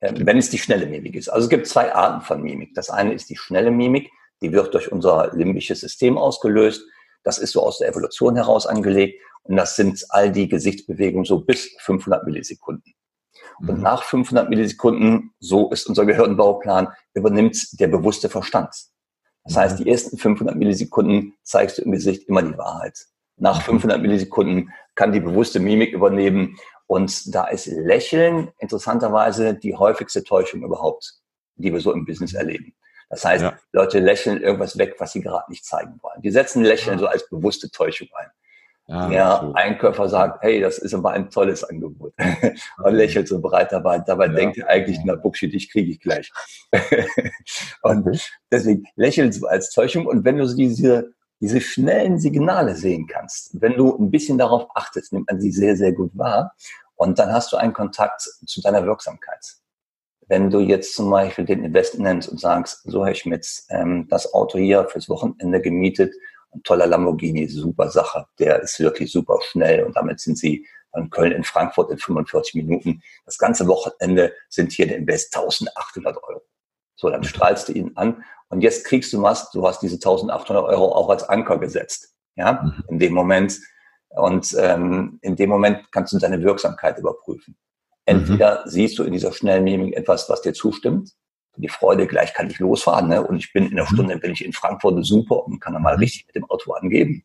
[0.00, 1.28] Ähm, wenn es die schnelle Mimik ist.
[1.28, 2.74] Also es gibt zwei Arten von Mimik.
[2.74, 6.84] Das eine ist die schnelle Mimik, die wird durch unser limbisches System ausgelöst.
[7.24, 9.20] Das ist so aus der Evolution heraus angelegt.
[9.42, 12.94] Und das sind all die Gesichtsbewegungen so bis 500 Millisekunden.
[13.60, 13.82] Und mhm.
[13.82, 18.72] nach 500 Millisekunden, so ist unser Gehirnbauplan, übernimmt der bewusste Verstand.
[19.44, 19.58] Das mhm.
[19.58, 23.06] heißt, die ersten 500 Millisekunden zeigst du im Gesicht immer die Wahrheit.
[23.38, 24.02] Nach 500 mhm.
[24.02, 26.58] Millisekunden kann die bewusste Mimik übernehmen.
[26.86, 31.14] Und da ist Lächeln interessanterweise die häufigste Täuschung überhaupt,
[31.56, 32.74] die wir so im Business erleben.
[33.10, 33.58] Das heißt, ja.
[33.72, 36.20] Leute lächeln irgendwas weg, was sie gerade nicht zeigen wollen.
[36.22, 37.00] Die setzen Lächeln ja.
[37.00, 38.28] so als bewusste Täuschung ein.
[38.90, 39.52] Ja, der so.
[39.52, 42.14] Einkäufer sagt, hey, das ist aber ein tolles Angebot.
[42.82, 43.98] und lächelt so bereit dabei.
[43.98, 44.32] Dabei ja.
[44.32, 46.32] denkt er eigentlich, na Bullshit, dich kriege ich gleich.
[47.82, 48.18] und
[48.50, 50.06] deswegen lächeln so als Täuschung.
[50.06, 54.68] Und wenn du so diese, diese schnellen Signale sehen kannst, wenn du ein bisschen darauf
[54.74, 56.54] achtest, nimmt man sie sehr, sehr gut wahr.
[56.96, 59.56] Und dann hast du einen Kontakt zu deiner Wirksamkeit.
[60.26, 64.34] Wenn du jetzt zum Beispiel den Invest nennst und sagst, so Herr Schmitz, ähm, das
[64.34, 66.14] Auto hier fürs Wochenende gemietet,
[66.52, 71.10] ein toller Lamborghini, super Sache, der ist wirklich super schnell und damit sind sie von
[71.10, 73.02] Köln in Frankfurt in 45 Minuten.
[73.24, 76.42] Das ganze Wochenende sind hier der Invest 1800 Euro.
[76.98, 80.64] So, dann strahlst du ihn an und jetzt kriegst du was, du hast diese 1800
[80.64, 82.14] Euro auch als Anker gesetzt.
[82.34, 82.84] Ja, mhm.
[82.88, 83.58] in dem Moment.
[84.10, 87.56] Und ähm, in dem Moment kannst du deine Wirksamkeit überprüfen.
[88.04, 88.70] Entweder mhm.
[88.70, 91.12] siehst du in dieser schnellen Mimik etwas, was dir zustimmt,
[91.56, 93.26] die Freude, gleich kann ich losfahren, ne?
[93.26, 93.94] und ich bin in einer mhm.
[93.94, 96.00] Stunde, bin ich in Frankfurt, super, und kann dann mal mhm.
[96.00, 97.24] richtig mit dem Auto angeben.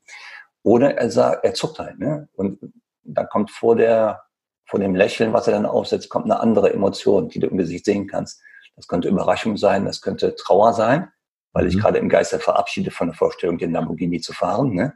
[0.64, 2.30] Oder er sagt, er zuckt halt, ne?
[2.34, 2.60] Und
[3.04, 4.24] dann kommt vor der,
[4.66, 7.86] vor dem Lächeln, was er dann aufsetzt, kommt eine andere Emotion, die du im Gesicht
[7.86, 8.42] sehen kannst.
[8.76, 11.10] Das könnte Überraschung sein, das könnte Trauer sein,
[11.52, 11.80] weil ich mhm.
[11.80, 14.94] gerade im Geiste verabschiede von der Vorstellung, den Lamborghini zu fahren, ne?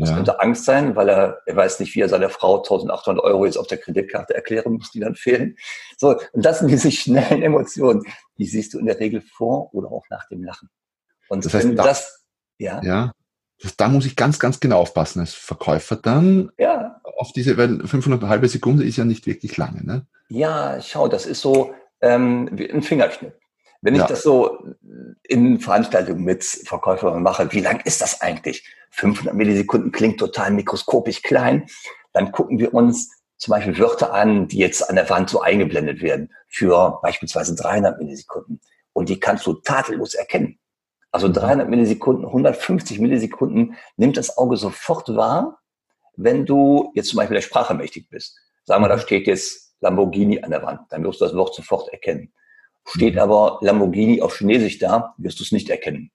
[0.00, 0.16] Das ja.
[0.16, 3.58] könnte Angst sein, weil er, er weiß nicht, wie er seiner Frau 1800 Euro jetzt
[3.58, 5.56] auf der Kreditkarte erklären muss, die dann fehlen.
[5.98, 8.02] So, und das sind diese schnellen Emotionen,
[8.38, 10.70] die siehst du in der Regel vor oder auch nach dem Lachen.
[11.28, 12.24] Und das heißt, wenn da, das,
[12.56, 12.80] ja.
[12.82, 13.12] Ja.
[13.62, 16.50] Das, da muss ich ganz, ganz genau aufpassen als Verkäufer dann.
[16.56, 16.98] Ja.
[17.18, 20.06] Auf diese, weil 500 halbe Sekunde ist ja nicht wirklich lange, ne?
[20.30, 23.34] Ja, schau, das ist so ähm, ein Fingerschnipp.
[23.82, 24.58] Wenn ich das so
[25.22, 28.64] in Veranstaltungen mit Verkäufern mache, wie lang ist das eigentlich?
[28.90, 31.66] 500 Millisekunden klingt total mikroskopisch klein.
[32.12, 36.02] Dann gucken wir uns zum Beispiel Wörter an, die jetzt an der Wand so eingeblendet
[36.02, 38.60] werden für beispielsweise 300 Millisekunden.
[38.92, 40.58] Und die kannst du tadellos erkennen.
[41.10, 41.70] Also 300 mhm.
[41.70, 45.58] Millisekunden, 150 Millisekunden nimmt das Auge sofort wahr,
[46.16, 48.36] wenn du jetzt zum Beispiel der Sprache mächtig bist.
[48.64, 49.00] Sagen wir, da mhm.
[49.00, 52.32] steht jetzt Lamborghini an der Wand, dann wirst du das Wort sofort erkennen.
[52.86, 53.20] Steht mhm.
[53.20, 56.10] aber Lamborghini auf Chinesisch da, wirst du es nicht erkennen,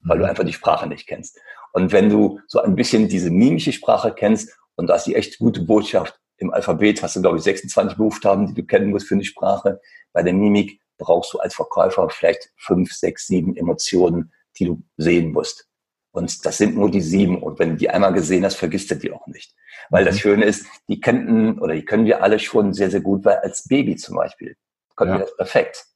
[0.00, 0.30] weil du mhm.
[0.30, 1.38] einfach die Sprache nicht kennst.
[1.72, 5.38] Und wenn du so ein bisschen diese mimische Sprache kennst, und da ist die echt
[5.38, 9.14] gute Botschaft, im Alphabet hast du, glaube ich, 26 Buchstaben, die du kennen musst für
[9.14, 9.80] eine Sprache.
[10.12, 15.32] Bei der Mimik brauchst du als Verkäufer vielleicht fünf, sechs, sieben Emotionen, die du sehen
[15.32, 15.68] musst.
[16.12, 17.42] Und das sind nur die sieben.
[17.42, 19.54] Und wenn du die einmal gesehen hast, vergisst du die auch nicht.
[19.88, 20.20] Weil das mhm.
[20.20, 23.66] Schöne ist, die könnten oder die können wir alle schon sehr, sehr gut, weil als
[23.66, 24.56] Baby zum Beispiel
[24.96, 25.18] können ja.
[25.18, 25.86] wir das perfekt.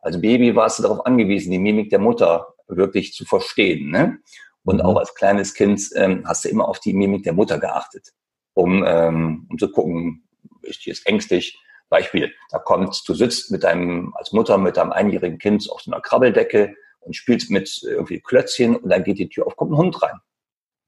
[0.00, 3.90] Als Baby warst du darauf angewiesen, die Mimik der Mutter wirklich zu verstehen.
[3.90, 4.18] Ne?
[4.64, 4.82] Und mhm.
[4.82, 8.12] auch als kleines Kind ähm, hast du immer auf die Mimik der Mutter geachtet.
[8.54, 10.26] um, ähm, um zu gucken,
[10.62, 11.58] ist die jetzt ängstlich?
[11.88, 15.92] Beispiel, da kommt, du sitzt mit deinem, als Mutter mit deinem einjährigen Kind auf so
[15.92, 19.76] einer Krabbeldecke und spielst mit irgendwie Klötzchen und dann geht die Tür auf, kommt ein
[19.76, 20.18] Hund rein.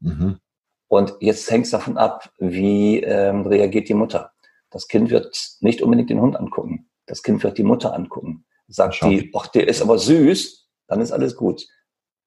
[0.00, 0.40] Mhm.
[0.88, 4.32] Und jetzt hängt es davon ab, wie ähm, reagiert die Mutter.
[4.70, 6.90] Das Kind wird nicht unbedingt den Hund angucken.
[7.06, 8.44] Das Kind wird die Mutter angucken.
[8.68, 9.08] Sagt Schau.
[9.08, 11.66] die, ach, der ist aber süß, dann ist alles gut.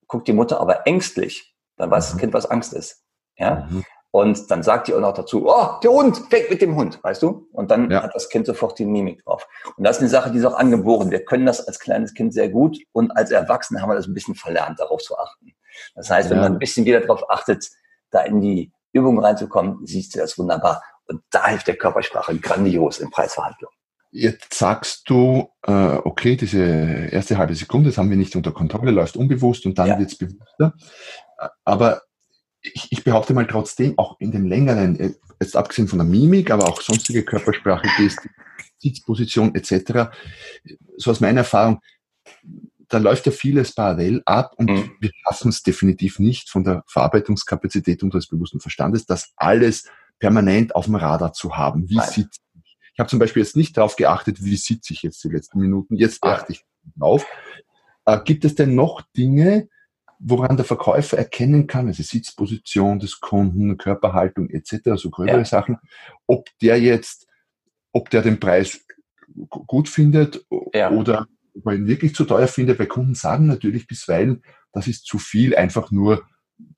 [0.08, 2.12] Guckt die Mutter aber ängstlich, dann weiß mhm.
[2.13, 3.04] das Kind, was Angst ist.
[3.38, 3.67] Ja?
[3.69, 3.84] Mhm.
[4.13, 7.21] Und dann sagt die auch noch dazu, oh, der Hund, weg mit dem Hund, weißt
[7.21, 7.47] du?
[7.54, 8.04] Und dann ja.
[8.04, 9.47] hat das Kind sofort die Mimik drauf.
[9.78, 11.12] Und das ist eine Sache, die ist auch angeboren.
[11.12, 14.13] Wir können das als kleines Kind sehr gut und als Erwachsene haben wir das ein
[14.13, 15.54] bisschen verlernt, darauf zu achten.
[15.95, 17.69] Das heißt, wenn man ein bisschen wieder darauf achtet,
[18.12, 20.84] da in die Übung reinzukommen, siehst du das wunderbar.
[21.08, 23.76] Und da hilft der Körpersprache grandios in Preisverhandlungen.
[24.12, 28.91] Jetzt sagst du, äh, okay, diese erste halbe Sekunde, das haben wir nicht unter Kontrolle,
[28.91, 30.00] läuft unbewusst und dann ja.
[30.00, 30.74] wird es bewusster.
[31.63, 32.02] Aber
[32.62, 36.52] ich, ich behaupte mal trotzdem, auch in den längeren, äh, jetzt abgesehen von der Mimik,
[36.52, 38.32] aber auch sonstige Körpersprache, Gestik,
[38.80, 40.12] Sitzposition etc.,
[40.97, 41.80] so aus meiner Erfahrung,
[42.91, 44.91] da läuft ja vieles parallel ab und mhm.
[44.99, 50.86] wir schaffen es definitiv nicht von der Verarbeitungskapazität unseres bewussten Verstandes, das alles permanent auf
[50.86, 51.89] dem Radar zu haben.
[51.89, 52.77] Wie sitze ich?
[52.93, 55.95] Ich habe zum Beispiel jetzt nicht darauf geachtet, wie sitze ich jetzt die letzten Minuten.
[55.95, 56.34] Jetzt ja.
[56.34, 56.65] achte ich
[56.97, 57.25] drauf.
[58.06, 59.69] Äh, gibt es denn noch Dinge,
[60.19, 65.45] woran der Verkäufer erkennen kann, also Sitzposition des Kunden, Körperhaltung etc., so gröbere ja.
[65.45, 65.77] Sachen,
[66.27, 67.27] ob der jetzt,
[67.93, 68.86] ob der den Preis
[69.47, 70.91] gut findet ja.
[70.91, 71.27] oder
[71.65, 75.56] man ihn wirklich zu teuer findet, weil Kunden sagen natürlich bisweilen, das ist zu viel,
[75.56, 76.24] einfach nur,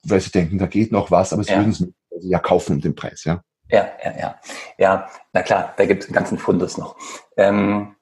[0.02, 1.58] weil sie denken, da geht noch was, aber sie ja.
[1.58, 1.84] würden es
[2.20, 3.42] ja kaufen um den Preis, ja.
[3.68, 4.40] Ja, ja, ja.
[4.78, 6.96] Ja, na klar, da gibt es einen ganzen Fundus noch.
[7.36, 7.96] Ähm,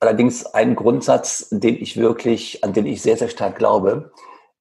[0.00, 4.12] allerdings ein Grundsatz, den ich wirklich, an den ich sehr, sehr stark glaube.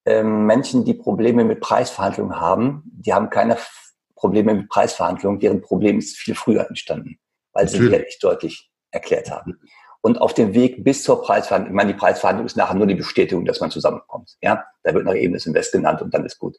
[0.05, 3.57] Ähm, Menschen, die Probleme mit Preisverhandlungen haben, die haben keine
[4.15, 7.19] Probleme mit Preisverhandlungen, deren Problem ist viel früher entstanden,
[7.53, 7.85] weil Natürlich.
[7.85, 9.59] sie wirklich deutlich erklärt haben.
[10.05, 12.93] Und auf dem Weg bis zur Preisverhandlung, ich meine, die Preisverhandlung ist nachher nur die
[12.93, 14.37] Bestätigung, dass man zusammenkommt.
[14.39, 16.57] Ja, da wird noch eben das Invest genannt und dann ist gut.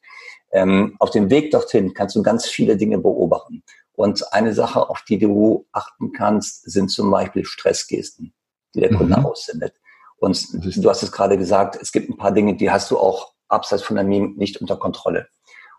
[0.51, 3.63] Ähm, auf dem Weg dorthin kannst du ganz viele Dinge beobachten.
[3.93, 8.35] Und eine Sache, auf die du achten kannst, sind zum Beispiel Stressgesten,
[8.75, 9.27] die der Kunde mhm.
[9.27, 9.75] aussendet.
[10.17, 13.33] Und du hast es gerade gesagt, es gibt ein paar Dinge, die hast du auch
[13.47, 15.29] abseits von der Mimik nicht unter Kontrolle.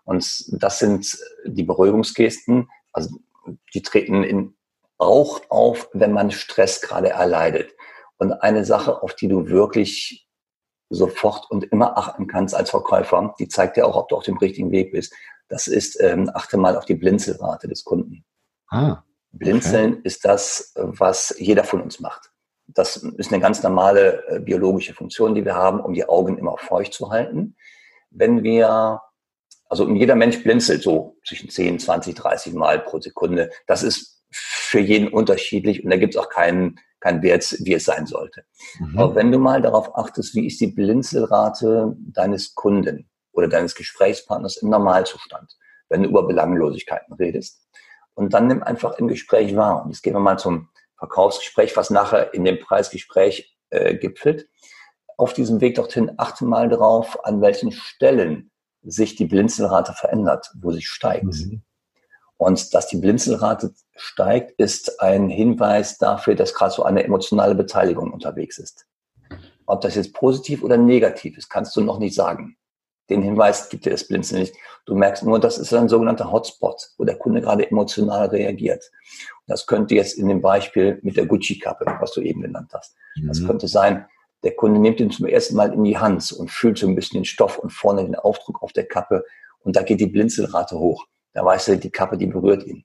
[0.04, 2.70] Und das sind die Beruhigungsgesten.
[2.94, 3.18] Also
[3.74, 4.54] die treten in
[4.98, 7.74] auch auf, wenn man Stress gerade erleidet.
[8.18, 10.28] Und eine Sache, auf die du wirklich
[10.90, 14.38] sofort und immer achten kannst als Verkäufer, die zeigt dir auch, ob du auf dem
[14.38, 15.14] richtigen Weg bist.
[15.48, 18.24] Das ist, ähm, achte mal auf die Blinzelrate des Kunden.
[18.68, 19.02] Ah, okay.
[19.30, 22.32] Blinzeln ist das, was jeder von uns macht.
[22.66, 26.56] Das ist eine ganz normale äh, biologische Funktion, die wir haben, um die Augen immer
[26.58, 27.56] feucht zu halten.
[28.10, 29.00] Wenn wir,
[29.68, 33.50] also jeder Mensch blinzelt so zwischen 10, 20, 30 Mal pro Sekunde.
[33.66, 37.84] Das ist für jeden unterschiedlich und da gibt es auch keinen, keinen Wert, wie es
[37.84, 38.44] sein sollte.
[38.78, 38.98] Mhm.
[38.98, 44.58] Aber wenn du mal darauf achtest, wie ist die Blinzelrate deines Kunden oder deines Gesprächspartners
[44.58, 45.56] im Normalzustand,
[45.88, 47.66] wenn du über Belanglosigkeiten redest.
[48.14, 49.84] Und dann nimm einfach im Gespräch wahr.
[49.84, 54.48] Und jetzt gehen wir mal zum Verkaufsgespräch, was nachher in dem Preisgespräch äh, gipfelt.
[55.16, 58.50] Auf diesem Weg dorthin achte mal darauf, an welchen Stellen
[58.82, 61.24] sich die Blinzelrate verändert, wo sie steigt.
[61.24, 61.62] Mhm.
[62.38, 68.12] Und dass die Blinzelrate steigt, ist ein Hinweis dafür, dass gerade so eine emotionale Beteiligung
[68.12, 68.86] unterwegs ist.
[69.66, 72.56] Ob das jetzt positiv oder negativ ist, kannst du noch nicht sagen.
[73.10, 74.54] Den Hinweis gibt dir das Blinzeln nicht.
[74.86, 78.88] Du merkst nur, das ist ein sogenannter Hotspot, wo der Kunde gerade emotional reagiert.
[79.46, 82.94] Das könnte jetzt in dem Beispiel mit der Gucci-Kappe, was du eben genannt hast.
[83.16, 83.28] Mhm.
[83.28, 84.06] Das könnte sein,
[84.44, 87.20] der Kunde nimmt ihn zum ersten Mal in die Hand und fühlt so ein bisschen
[87.20, 89.24] den Stoff und vorne den Aufdruck auf der Kappe
[89.60, 92.84] und da geht die Blinzelrate hoch da weißt du, die Kappe, die berührt ihn.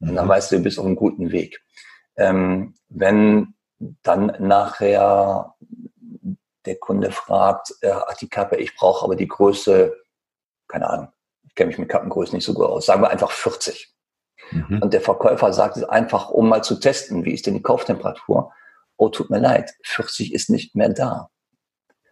[0.00, 0.30] Und dann mhm.
[0.30, 1.60] weißt du, du bist auf einem guten Weg.
[2.16, 3.54] Ähm, wenn
[4.02, 5.54] dann nachher
[6.66, 9.96] der Kunde fragt, äh, ach, die Kappe, ich brauche aber die Größe,
[10.68, 11.08] keine Ahnung,
[11.46, 13.92] ich kenne mich mit Kappengrößen nicht so gut aus, sagen wir einfach 40.
[14.50, 14.80] Mhm.
[14.82, 18.52] Und der Verkäufer sagt es einfach, um mal zu testen, wie ist denn die Kauftemperatur?
[18.96, 21.30] Oh, tut mir leid, 40 ist nicht mehr da.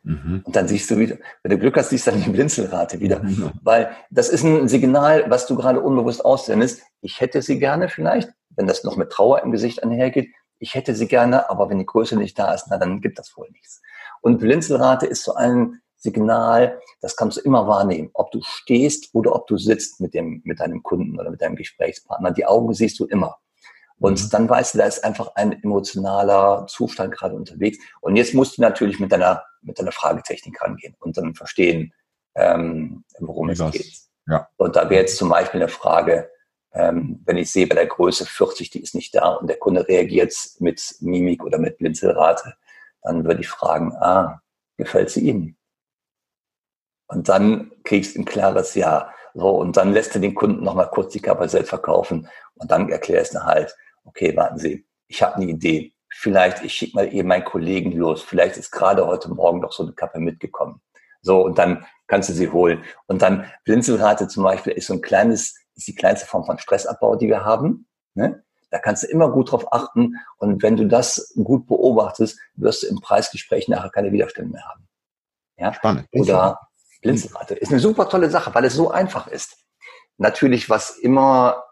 [0.09, 0.41] Mhm.
[0.43, 3.23] Und dann siehst du wieder, wenn du Glück hast, siehst du dann die Blinzelrate wieder.
[3.23, 3.53] Mhm.
[3.63, 6.83] Weil das ist ein Signal, was du gerade unbewusst aussendest.
[7.03, 10.31] Ich hätte sie gerne vielleicht, wenn das noch mit Trauer im Gesicht einhergeht.
[10.59, 13.37] Ich hätte sie gerne, aber wenn die Größe nicht da ist, na, dann gibt das
[13.37, 13.83] wohl nichts.
[14.23, 19.35] Und Blinzelrate ist so ein Signal, das kannst du immer wahrnehmen, ob du stehst oder
[19.35, 22.31] ob du sitzt mit dem, mit deinem Kunden oder mit deinem Gesprächspartner.
[22.31, 23.37] Die Augen siehst du immer.
[24.01, 24.31] Und mhm.
[24.31, 27.79] dann weißt du, da ist einfach ein emotionaler Zustand gerade unterwegs.
[28.01, 31.93] Und jetzt musst du natürlich mit deiner, mit deiner Fragetechnik rangehen und dann verstehen,
[32.35, 33.93] ähm, worum es geht.
[34.27, 34.49] Ja.
[34.57, 36.31] Und da wäre jetzt zum Beispiel eine Frage,
[36.75, 39.89] Ähm, wenn ich sehe, bei der Größe 40, die ist nicht da und der Kunde
[39.89, 42.55] reagiert mit Mimik oder mit Blinzelrate,
[43.03, 44.43] dann würde ich fragen, ah,
[44.77, 45.57] gefällt sie Ihnen?
[47.09, 49.11] Und dann kriegst du ein klares Ja.
[49.35, 53.35] So, und dann lässt du den Kunden nochmal kurz die selbst verkaufen und dann erklärst
[53.35, 53.75] du halt,
[54.09, 55.95] okay, warten Sie, ich habe eine Idee.
[56.11, 58.23] Vielleicht, ich schicke mal eben meinen Kollegen los.
[58.23, 60.81] Vielleicht ist gerade heute Morgen noch so eine Kappe mitgekommen.
[61.21, 62.83] So, und dann kannst du sie holen.
[63.07, 67.17] Und dann Blinzelrate zum Beispiel ist so ein kleines, ist die kleinste Form von Stressabbau,
[67.17, 67.87] die wir haben.
[68.15, 68.43] Ne?
[68.71, 70.17] Da kannst du immer gut drauf achten.
[70.39, 74.89] Und wenn du das gut beobachtest, wirst du im Preisgespräch nachher keine Widerstände mehr haben.
[75.57, 75.73] Ja?
[75.75, 76.09] Spannend.
[76.13, 76.59] Oder
[77.03, 77.55] Blinzelrate.
[77.55, 79.59] Ist eine super tolle Sache, weil es so einfach ist.
[80.17, 81.63] Natürlich, was immer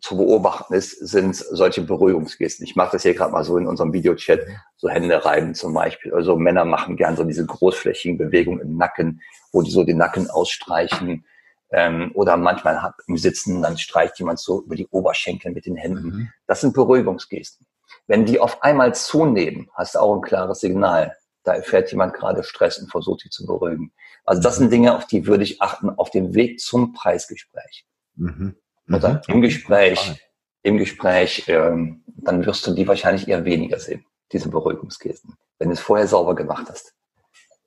[0.00, 2.64] zu beobachten ist, sind solche Beruhigungsgesten.
[2.64, 4.40] Ich mache das hier gerade mal so in unserem Videochat,
[4.76, 6.14] so Hände reiben zum Beispiel.
[6.14, 9.20] Also Männer machen gern so diese großflächigen Bewegungen im Nacken,
[9.52, 11.24] wo die so den Nacken ausstreichen.
[11.72, 15.76] Ähm, oder manchmal hat, im Sitzen, dann streicht jemand so über die Oberschenkel mit den
[15.76, 16.08] Händen.
[16.08, 16.28] Mhm.
[16.46, 17.66] Das sind Beruhigungsgesten.
[18.06, 21.16] Wenn die auf einmal zunehmen, hast du auch ein klares Signal.
[21.44, 23.92] Da erfährt jemand gerade Stress und versucht sich zu beruhigen.
[24.24, 27.86] Also das sind Dinge, auf die würde ich achten auf dem Weg zum Preisgespräch.
[28.16, 28.56] Mhm.
[28.92, 29.34] Oder mhm.
[29.34, 30.20] im Gespräch,
[30.62, 35.74] im Gespräch, ähm, dann wirst du die wahrscheinlich eher weniger sehen, diese Beruhigungsgesten, wenn du
[35.74, 36.94] es vorher sauber gemacht hast.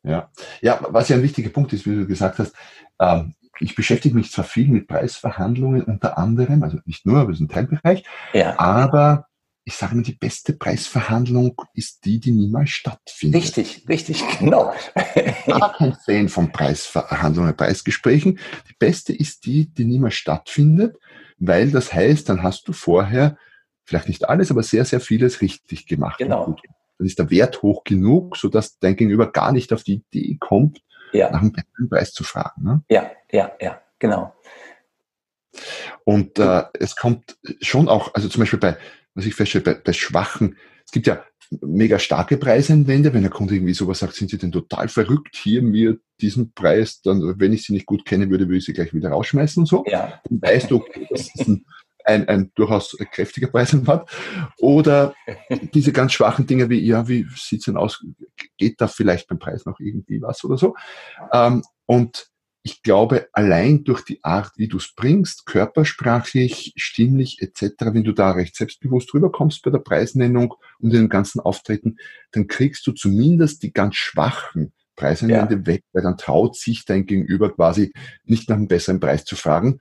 [0.04, 0.30] Ja,
[0.62, 2.54] ja, was ja ein wichtiger Punkt ist, wie du gesagt hast,
[3.00, 7.38] ähm, ich beschäftige mich zwar viel mit Preisverhandlungen unter anderem, also nicht nur, aber es
[7.38, 8.60] ist ein Teilbereich, ja.
[8.60, 9.28] aber
[9.66, 13.42] ich sage mal, die beste Preisverhandlung ist die, die niemals stattfindet.
[13.42, 14.74] Richtig, richtig, genau.
[15.16, 18.40] Ich bin kein Fan von Preisverhandlungen, Preisgesprächen.
[18.70, 20.98] Die beste ist die, die niemals stattfindet,
[21.48, 23.38] weil das heißt, dann hast du vorher
[23.86, 26.18] vielleicht nicht alles, aber sehr, sehr vieles richtig gemacht.
[26.18, 26.56] Genau.
[26.98, 30.82] Dann ist der Wert hoch genug, sodass dein Gegenüber gar nicht auf die Idee kommt,
[31.12, 31.30] ja.
[31.32, 32.64] nach einem besseren Preis zu fragen.
[32.64, 32.84] Ne?
[32.90, 34.34] Ja, ja, ja, genau.
[36.04, 38.78] Und äh, es kommt schon auch, also zum Beispiel bei
[39.16, 41.24] was ich feststelle, bei, bei schwachen, es gibt ja
[41.62, 45.62] mega starke Preiseinwände, wenn der Kunde irgendwie sowas sagt, sind Sie denn total verrückt, hier
[45.62, 48.94] mir diesen Preis, dann, wenn ich sie nicht gut kenne würde, würde ich sie gleich
[48.94, 49.84] wieder rausschmeißen und so.
[49.88, 50.22] Ja.
[50.30, 51.66] Dann weißt du, okay, das ist ein,
[52.06, 54.10] ein, ein durchaus kräftiger Preiseinwand.
[54.58, 55.14] Oder
[55.74, 58.04] diese ganz schwachen Dinge wie, ja, wie sieht's denn aus?
[58.58, 60.76] Geht da vielleicht beim Preis noch irgendwie was oder so?
[61.32, 62.30] Ähm, und
[62.66, 68.14] ich glaube, allein durch die Art, wie du es bringst, körpersprachlich, stimmlich etc., wenn du
[68.14, 71.98] da recht selbstbewusst rüberkommst bei der Preisnennung und dem ganzen Auftreten,
[72.32, 75.66] dann kriegst du zumindest die ganz schwachen Preiseinwände ja.
[75.66, 77.94] weg, weil dann traut sich dein Gegenüber quasi
[78.26, 79.80] nicht nach einem besseren Preis zu fragen.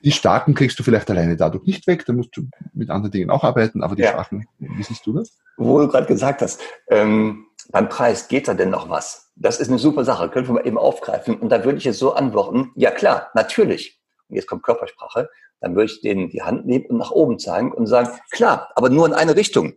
[0.00, 3.30] Die starken kriegst du vielleicht alleine dadurch nicht weg, da musst du mit anderen Dingen
[3.30, 4.12] auch arbeiten, aber die ja.
[4.12, 5.38] schwachen, wie siehst du das?
[5.56, 9.32] Wo du gerade gesagt hast, ähm, beim Preis geht da denn noch was?
[9.36, 11.38] Das ist eine super Sache, können wir mal eben aufgreifen.
[11.38, 14.00] Und da würde ich jetzt so antworten, ja klar, natürlich.
[14.28, 15.28] Und jetzt kommt Körpersprache.
[15.60, 18.90] Dann würde ich denen die Hand nehmen und nach oben zeigen und sagen, klar, aber
[18.90, 19.74] nur in eine Richtung.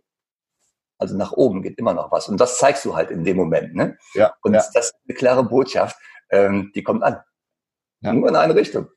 [0.97, 2.27] Also nach oben geht immer noch was.
[2.27, 3.75] Und das zeigst du halt in dem Moment.
[3.75, 3.97] Ne?
[4.13, 4.59] Ja, und ja.
[4.73, 5.95] das ist eine klare Botschaft,
[6.31, 7.19] ähm, die kommt an.
[8.01, 8.13] Ja.
[8.13, 8.87] Nur in eine Richtung.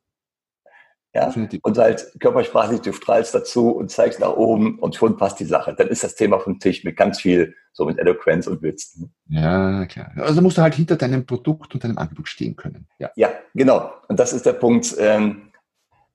[1.12, 1.32] Ja?
[1.62, 5.74] Und halt körpersprachlich, du strahlst dazu und zeigst nach oben und schon passt die Sache.
[5.74, 8.96] Dann ist das Thema vom Tisch mit ganz viel, so mit Eloquenz und Witz.
[8.96, 9.10] Ne?
[9.28, 10.12] Ja, klar.
[10.16, 12.86] Also musst du halt hinter deinem Produkt und deinem Angebot stehen können.
[12.98, 13.92] Ja, ja genau.
[14.08, 15.50] Und das ist der Punkt, ähm,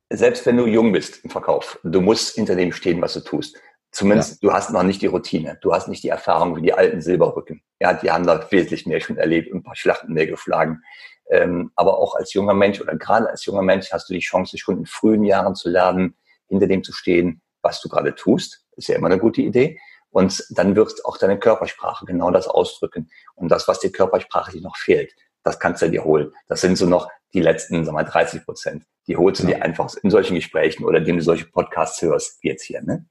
[0.09, 3.57] selbst wenn du jung bist im Verkauf, du musst hinter dem stehen, was du tust.
[3.95, 4.49] Zumindest, ja.
[4.49, 5.57] du hast noch nicht die Routine.
[5.61, 7.61] Du hast nicht die Erfahrung wie die alten Silberrücken.
[7.79, 10.81] Ja, die haben da wesentlich mehr schon erlebt und ein paar Schlachten mehr geschlagen.
[11.29, 14.57] Ähm, aber auch als junger Mensch oder gerade als junger Mensch hast du die Chance,
[14.57, 16.17] schon in frühen Jahren zu lernen,
[16.49, 18.65] hinter dem zu stehen, was du gerade tust.
[18.75, 19.79] ist ja immer eine gute Idee.
[20.09, 23.09] Und dann wird auch deine Körpersprache genau das ausdrücken.
[23.35, 26.33] Und das, was dir körpersprachlich noch fehlt, das kannst du dir holen.
[26.47, 28.83] Das sind so noch die letzten, sag mal, 30 Prozent.
[29.07, 29.55] Die holst du ja.
[29.55, 32.81] dir einfach in solchen Gesprächen oder indem du solche Podcasts hörst, wie jetzt hier.
[32.81, 33.05] Ne?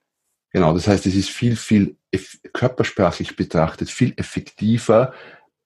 [0.55, 1.97] Genau, das heißt, es ist viel, viel
[2.53, 5.13] körpersprachlich betrachtet, viel effektiver,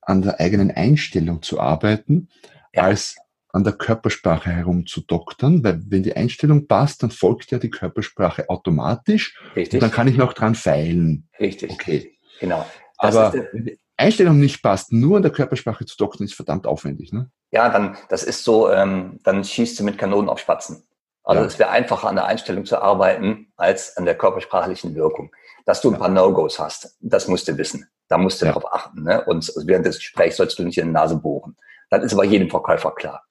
[0.01, 2.31] an der eigenen Einstellung zu arbeiten,
[2.72, 2.85] ja.
[2.85, 3.16] als
[3.53, 9.38] an der Körpersprache herumzudoktern, weil wenn die Einstellung passt, dann folgt ja die Körpersprache automatisch
[9.55, 9.74] Richtig.
[9.74, 11.29] und dann kann ich noch dran feilen.
[11.38, 11.70] Richtig.
[11.70, 12.18] Okay.
[12.40, 12.64] Genau.
[12.98, 16.67] Das Aber wenn die Einstellung nicht passt, nur an der Körpersprache zu doktern, ist verdammt
[16.67, 17.12] aufwendig.
[17.12, 17.31] Ne?
[17.50, 20.87] Ja, dann, das ist so, ähm, dann schießt du mit Kanonen auf Spatzen.
[21.29, 21.46] Also ja.
[21.46, 25.31] es wäre einfacher an der Einstellung zu arbeiten als an der körpersprachlichen Wirkung.
[25.66, 27.87] Dass du ein paar No-Gos hast, das musst du wissen.
[28.08, 28.52] Da musst du ja.
[28.52, 29.02] darauf achten.
[29.02, 29.22] Ne?
[29.26, 31.58] Und während des Gesprächs sollst du nicht in die Nase bohren.
[31.90, 33.24] Das ist aber jedem Verkäufer klar.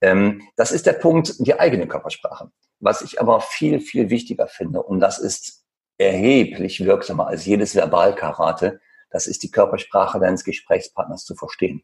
[0.00, 2.52] Ähm, das ist der Punkt, die eigene Körpersprache.
[2.78, 5.64] Was ich aber viel, viel wichtiger finde, und das ist
[5.98, 8.80] erheblich wirksamer als jedes Verbalkarate,
[9.10, 11.82] das ist die Körpersprache deines Gesprächspartners zu verstehen.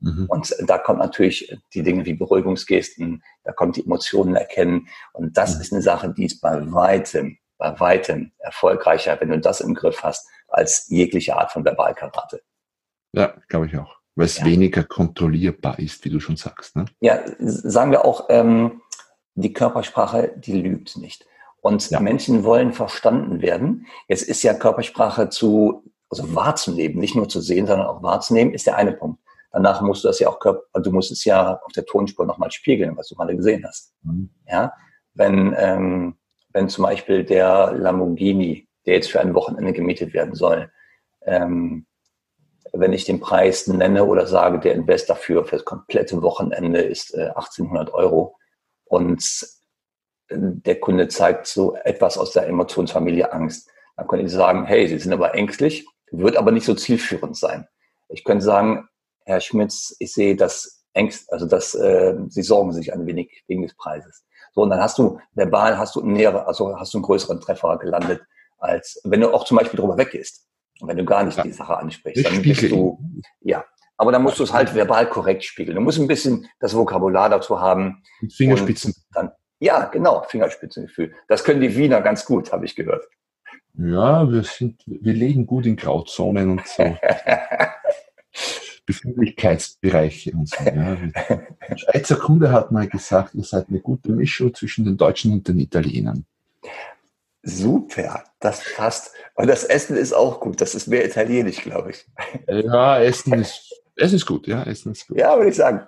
[0.00, 0.26] Mhm.
[0.28, 4.88] Und da kommt natürlich die Dinge wie Beruhigungsgesten, da kommt die Emotionen erkennen.
[5.12, 5.60] Und das mhm.
[5.60, 10.02] ist eine Sache, die ist bei weitem, bei weitem erfolgreicher, wenn du das im Griff
[10.02, 12.42] hast, als jegliche Art von Verbalkarate.
[13.12, 13.96] Ja, glaube ich auch.
[14.14, 14.46] Weil es ja.
[14.46, 16.76] weniger kontrollierbar ist, wie du schon sagst.
[16.76, 16.86] Ne?
[17.00, 18.80] Ja, sagen wir auch, ähm,
[19.34, 21.26] die Körpersprache, die lügt nicht.
[21.60, 22.00] Und ja.
[22.00, 23.86] Menschen wollen verstanden werden.
[24.08, 28.66] Jetzt ist ja Körpersprache zu, also wahrzunehmen, nicht nur zu sehen, sondern auch wahrzunehmen, ist
[28.66, 29.20] der eine Punkt.
[29.56, 32.94] Danach musst du das ja auch, du musst es ja auf der Tonspur nochmal spiegeln,
[32.94, 33.94] was du gerade gesehen hast.
[34.02, 34.28] Mhm.
[34.46, 34.70] Ja,
[35.14, 36.18] wenn, ähm,
[36.52, 40.70] wenn zum Beispiel der Lamborghini, der jetzt für ein Wochenende gemietet werden soll,
[41.22, 41.86] ähm,
[42.74, 47.14] wenn ich den Preis nenne oder sage, der Invest dafür für das komplette Wochenende ist
[47.14, 48.36] äh, 1800 Euro
[48.84, 49.22] und
[50.28, 54.86] äh, der Kunde zeigt so etwas aus der Emotionsfamilie Angst, dann könnte ich sagen, hey,
[54.86, 57.66] Sie sind aber ängstlich, wird aber nicht so zielführend sein.
[58.10, 58.86] Ich könnte sagen,
[59.26, 63.62] Herr Schmitz, ich sehe das Ängst, also dass äh, Sie sorgen sich ein wenig wegen
[63.62, 64.24] des Preises.
[64.54, 67.76] So, und dann hast du verbal hast du nähere, also hast du einen größeren Treffer
[67.78, 68.22] gelandet,
[68.58, 70.46] als wenn du auch zum Beispiel drüber weggehst.
[70.80, 71.42] Und wenn du gar nicht ja.
[71.42, 72.98] die Sache ansprichst, dann bist du,
[73.40, 73.64] ja.
[73.98, 75.74] Aber dann musst du es halt verbal korrekt spiegeln.
[75.74, 78.02] Du musst ein bisschen das Vokabular dazu haben.
[78.30, 78.94] Fingerspitzen.
[79.12, 81.14] Dann, ja, genau, Fingerspitzengefühl.
[81.28, 83.06] Das können die Wiener ganz gut, habe ich gehört.
[83.74, 86.96] Ja, wir sind, wir legen gut in Grauzonen und so.
[88.86, 90.64] Befindlichkeitsbereiche und so.
[90.64, 90.96] Ja.
[91.60, 95.46] Ein Schweizer Kunde hat mal gesagt, ihr seid eine gute Mischung zwischen den Deutschen und
[95.46, 96.24] den Italienern.
[97.42, 99.12] Super, das passt.
[99.34, 100.60] Und das Essen ist auch gut.
[100.60, 102.06] Das ist mehr italienisch, glaube ich.
[102.48, 104.46] Ja, Essen ist, Essen ist gut.
[104.46, 105.18] Ja, Essen ist gut.
[105.18, 105.86] Ja, würde ich sagen.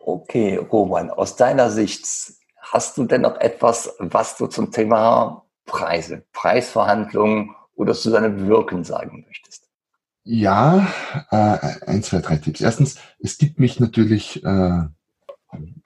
[0.00, 2.06] Okay, Roman, aus deiner Sicht,
[2.58, 8.84] hast du denn noch etwas, was du zum Thema Preise, Preisverhandlungen oder zu deinem Wirken
[8.84, 9.63] sagen möchtest?
[10.24, 10.88] Ja,
[11.30, 12.62] äh, ein, zwei, drei Tipps.
[12.62, 14.82] Erstens, es gibt mich natürlich, äh,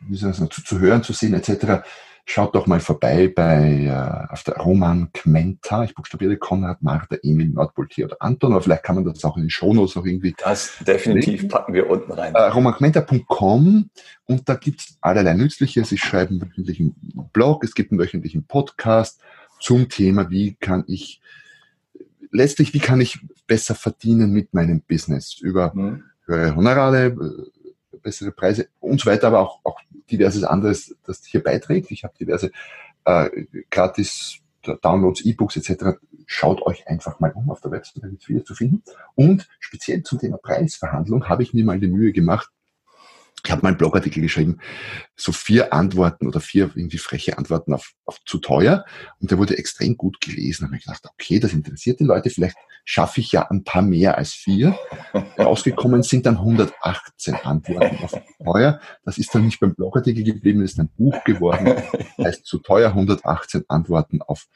[0.08, 1.84] wie soll ich sagen, zu, zu hören, zu sehen etc.
[2.24, 5.82] Schaut doch mal vorbei bei äh, auf der Roman Kmenta.
[5.82, 9.36] Ich buchstabiere Konrad, Martha, Emil, Nordpol, T oder Anton, aber vielleicht kann man das auch
[9.36, 10.36] in den Shownotes auch irgendwie.
[10.38, 11.48] Das definitiv legen.
[11.48, 12.34] packen wir unten rein.
[12.34, 13.90] Äh, romankmenta.com
[14.26, 15.90] und da gibt's allerlei Nützliches.
[15.90, 16.94] Ich schreibe einen wöchentlichen
[17.32, 19.20] Blog, es gibt einen wöchentlichen Podcast
[19.58, 21.20] zum Thema, wie kann ich
[22.30, 26.04] letztlich, wie kann ich besser verdienen mit meinem Business über mhm.
[26.24, 31.42] höhere Honorare, äh, bessere Preise und so weiter, aber auch, auch diverses anderes, das hier
[31.42, 31.90] beiträgt.
[31.90, 32.50] Ich habe diverse
[33.04, 33.28] äh,
[33.70, 34.40] gratis
[34.82, 35.98] Downloads, E-Books etc.
[36.26, 38.82] Schaut euch einfach mal um auf der Website, da gibt es viele zu finden.
[39.14, 42.50] Und speziell zum Thema Preisverhandlung habe ich mir mal die Mühe gemacht,
[43.48, 44.58] ich habe mal einen Blogartikel geschrieben,
[45.16, 48.84] so vier Antworten oder vier irgendwie freche Antworten auf, auf zu teuer.
[49.20, 50.64] Und der wurde extrem gut gelesen.
[50.64, 52.28] Da habe ich gedacht, okay, das interessiert die Leute.
[52.28, 54.78] Vielleicht schaffe ich ja ein paar mehr als vier.
[55.38, 58.80] Rausgekommen sind dann 118 Antworten auf teuer.
[59.06, 61.82] Das ist dann nicht beim Blogartikel geblieben, das ist ein Buch geworden.
[62.18, 64.46] Heißt zu teuer 118 Antworten auf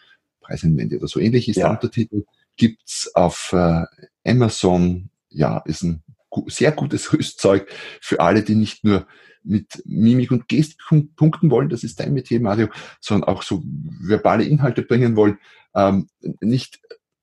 [0.42, 1.68] Preiseinwände oder so ähnlich ist ja.
[1.68, 2.24] der Untertitel.
[2.58, 3.86] Gibt's auf äh,
[4.26, 6.02] Amazon, ja, ist ein
[6.46, 7.68] sehr gutes Rüstzeug
[8.00, 9.06] für alle, die nicht nur
[9.44, 10.80] mit Mimik und Gestik
[11.16, 12.68] punkten wollen, das ist dein Metier, Mario,
[13.00, 13.62] sondern auch so
[14.00, 15.38] verbale Inhalte bringen wollen.
[15.74, 16.08] Ähm,
[16.40, 16.80] nicht,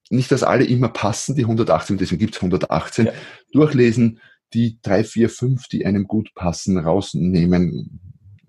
[0.10, 3.06] nicht, dass alle immer passen, die 118, deswegen gibt's 118.
[3.06, 3.14] Ja.
[3.54, 4.20] Durchlesen,
[4.54, 8.00] die drei, vier, fünf, die einem gut passen, rausnehmen,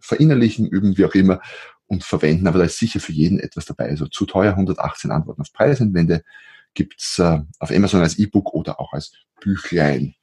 [0.01, 1.41] verinnerlichen, üben, wie auch immer
[1.87, 2.47] und verwenden.
[2.47, 3.89] Aber da ist sicher für jeden etwas dabei.
[3.89, 6.23] Also zu teuer 118 Antworten auf Preiseinwände
[6.75, 10.15] gibt's äh, auf Amazon als E-Book oder auch als Büchlein.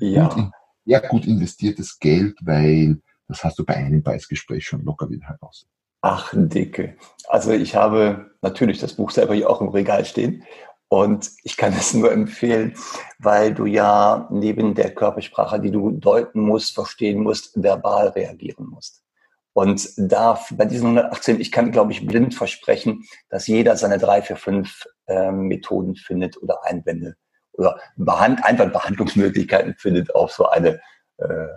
[0.00, 0.28] Ja.
[0.28, 0.50] Gut,
[0.84, 5.66] ja, gut investiertes Geld, weil das hast du bei einem Preisgespräch schon locker wieder heraus.
[6.00, 6.96] Ach, dicke.
[7.28, 10.44] Also ich habe natürlich das Buch selber hier auch im Regal stehen
[10.88, 12.74] und ich kann es nur empfehlen,
[13.18, 19.02] weil du ja neben der Körpersprache, die du deuten musst, verstehen musst, verbal reagieren musst.
[19.52, 24.20] Und da bei diesen 118, ich kann, glaube ich, blind versprechen, dass jeder seine drei,
[24.22, 27.16] vier, fünf äh, Methoden findet oder Einwände
[27.56, 30.80] oder Behand einfach Behandlungsmöglichkeiten findet auf so eine
[31.18, 31.48] äh,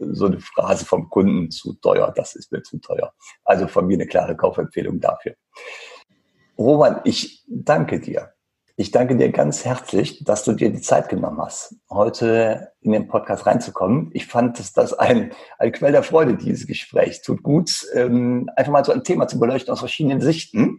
[0.00, 3.12] so eine Phrase vom Kunden zu teuer, das ist mir zu teuer.
[3.44, 5.34] Also von mir eine klare Kaufempfehlung dafür.
[6.58, 8.32] Roman, ich danke dir.
[8.76, 13.08] Ich danke dir ganz herzlich, dass du dir die Zeit genommen hast, heute in den
[13.08, 14.10] Podcast reinzukommen.
[14.14, 17.20] Ich fand, dass das ein, ein Quell der Freude, dieses Gespräch.
[17.20, 20.78] Tut gut, ähm, einfach mal so ein Thema zu beleuchten aus verschiedenen Sichten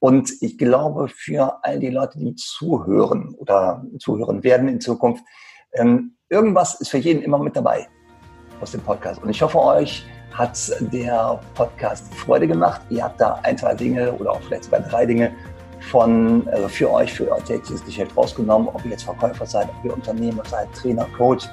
[0.00, 5.22] und ich glaube, für all die Leute, die zuhören oder zuhören werden in Zukunft,
[5.74, 7.86] ähm, irgendwas ist für jeden immer mit dabei
[8.60, 9.22] aus dem Podcast.
[9.22, 10.58] Und ich hoffe, euch hat
[10.92, 12.80] der Podcast Freude gemacht.
[12.88, 15.32] Ihr habt da ein, zwei Dinge oder auch vielleicht sogar drei Dinge
[15.90, 19.84] von, also für euch, für euer tägliches Geschäft rausgenommen, ob ihr jetzt Verkäufer seid, ob
[19.84, 21.46] ihr Unternehmer seid, Trainer, Coach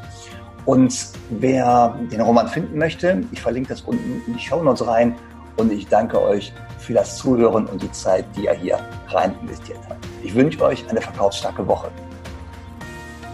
[0.65, 5.15] Und wer den Roman finden möchte, ich verlinke das unten in die Show Notes rein.
[5.57, 6.53] Und ich danke euch
[6.87, 8.79] für das Zuhören und die Zeit, die ihr hier
[9.09, 10.07] rein investiert habt.
[10.23, 11.89] Ich wünsche euch eine verkaufsstarke Woche.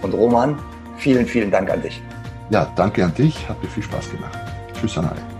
[0.02, 0.58] Und Roman,
[0.98, 2.02] vielen, vielen Dank an dich.
[2.50, 3.48] Ja, danke an dich.
[3.48, 4.38] Hat mir viel Spaß gemacht.
[4.74, 5.33] Tschüss an alle.